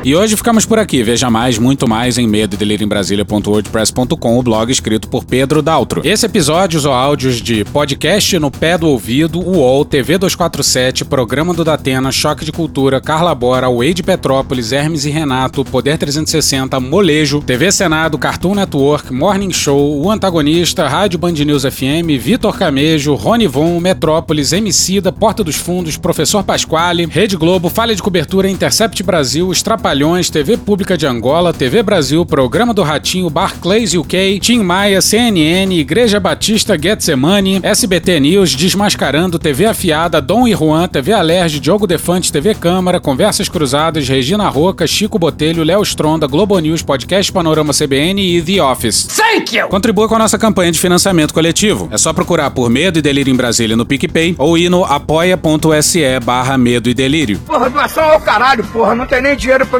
[0.02, 1.02] E hoje ficamos por aqui.
[1.02, 6.00] Veja mais, muito mais em medo em Brasília.wordpress.com, o blog escrito por Pedro Daltro.
[6.02, 11.62] Esse episódio ou áudios de podcast no pé do ouvido, UOL, TV 247, Programa do
[11.62, 17.70] Datena, Choque de Cultura, Carla Bora, Wade Petrópolis, Hermes e Renato, Poder 360, Molejo, TV
[17.70, 23.78] Senado, Cartoon Network, Morning Show, O Antagonista, Rádio Band News FM, Vitor Camejo, Rony Von,
[23.80, 29.89] Metrópolis, Emicida, Porta dos Fundos, Professor Pasquale, Rede Globo, Falha de Cobertura, Intercept Brasil, Estrapalhão
[29.90, 35.74] Trapalhões, TV Pública de Angola, TV Brasil, Programa do Ratinho, Barclays UK, Tim Maia, CNN,
[35.74, 42.30] Igreja Batista Getsemane, SBT News, Desmascarando, TV Afiada, Dom e Juan, TV Alerge, Diogo Defante,
[42.30, 48.22] TV Câmara, Conversas Cruzadas, Regina Roca, Chico Botelho, Léo Stronda, Globo News, Podcast Panorama CBN
[48.22, 49.08] e The Office.
[49.08, 49.66] Thank you!
[49.66, 51.88] Contribua com a nossa campanha de financiamento coletivo.
[51.90, 56.20] É só procurar por Medo e Delírio em Brasília no PicPay ou ir no apoia.se
[56.22, 57.40] barra Medo e Delírio.
[57.40, 58.94] Porra, doação ao caralho, porra.
[58.94, 59.79] Não tem nem dinheiro pra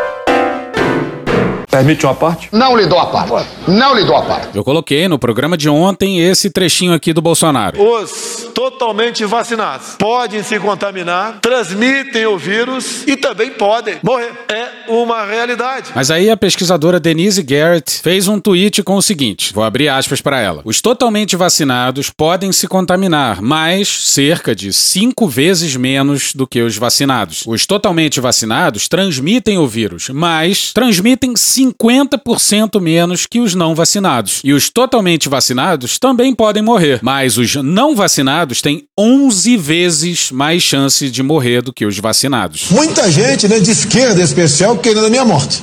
[1.71, 2.49] Permite uma parte?
[2.51, 3.47] Não lhe dou a parte.
[3.65, 4.49] Não lhe dou a parte.
[4.53, 7.81] Eu coloquei no programa de ontem esse trechinho aqui do Bolsonaro.
[7.81, 14.31] Os totalmente vacinados podem se contaminar, transmitem o vírus e também podem morrer.
[14.49, 15.91] É uma realidade.
[15.95, 20.19] Mas aí a pesquisadora Denise Garrett fez um tweet com o seguinte: vou abrir aspas
[20.19, 20.61] para ela.
[20.65, 26.77] Os totalmente vacinados podem se contaminar, mas cerca de cinco vezes menos do que os
[26.77, 27.43] vacinados.
[27.47, 34.41] Os totalmente vacinados transmitem o vírus, mas transmitem 50% menos que os não vacinados.
[34.43, 40.63] E os totalmente vacinados também podem morrer, mas os não vacinados têm 11 vezes mais
[40.63, 42.67] chance de morrer do que os vacinados.
[42.71, 45.61] Muita gente, né, de esquerda em especial, querendo a minha morte.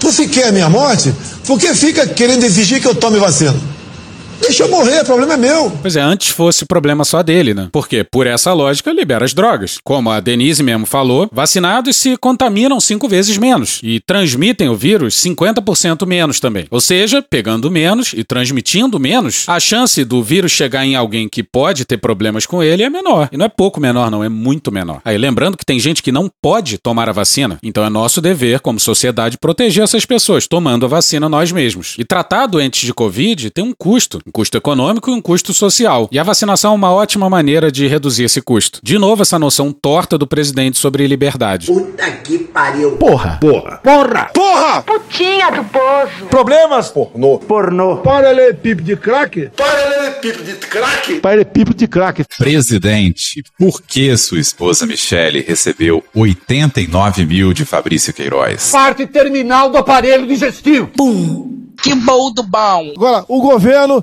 [0.00, 1.14] Tu se quer a minha morte,
[1.46, 3.54] por que fica querendo exigir que eu tome vacina?
[4.44, 5.72] Deixa eu morrer, o problema é meu.
[5.80, 7.70] Pois é, antes fosse problema só dele, né?
[7.72, 9.78] Porque, por essa lógica, libera as drogas.
[9.82, 15.14] Como a Denise mesmo falou, vacinados se contaminam cinco vezes menos e transmitem o vírus
[15.14, 16.66] 50% menos também.
[16.70, 21.42] Ou seja, pegando menos e transmitindo menos, a chance do vírus chegar em alguém que
[21.42, 23.30] pode ter problemas com ele é menor.
[23.32, 25.00] E não é pouco menor, não, é muito menor.
[25.06, 28.60] Aí lembrando que tem gente que não pode tomar a vacina, então é nosso dever,
[28.60, 31.96] como sociedade, proteger essas pessoas, tomando a vacina nós mesmos.
[31.98, 36.08] E tratar doentes de Covid tem um custo custo econômico e um custo social.
[36.10, 38.80] E a vacinação é uma ótima maneira de reduzir esse custo.
[38.82, 41.68] De novo, essa noção torta do presidente sobre liberdade.
[41.68, 42.96] Puta que pariu.
[42.96, 43.38] Porra.
[43.40, 43.78] Porra.
[43.78, 44.30] Porra.
[44.34, 44.82] Porra.
[44.82, 46.26] Putinha do poço.
[46.28, 46.88] Problemas?
[46.88, 47.38] Pornô.
[47.38, 47.98] Pornô.
[47.98, 49.50] Paralelepípedo de crack?
[49.56, 51.20] Paralelepípedo de crack?
[51.20, 52.24] Paralelepípedo de crack.
[52.36, 58.72] Presidente, por que sua esposa Michele recebeu 89 mil de Fabrício Queiroz?
[58.72, 60.88] Parte terminal do aparelho digestivo.
[60.88, 61.54] Pum.
[61.82, 62.92] Que bom do bom.
[62.96, 64.02] Agora, o governo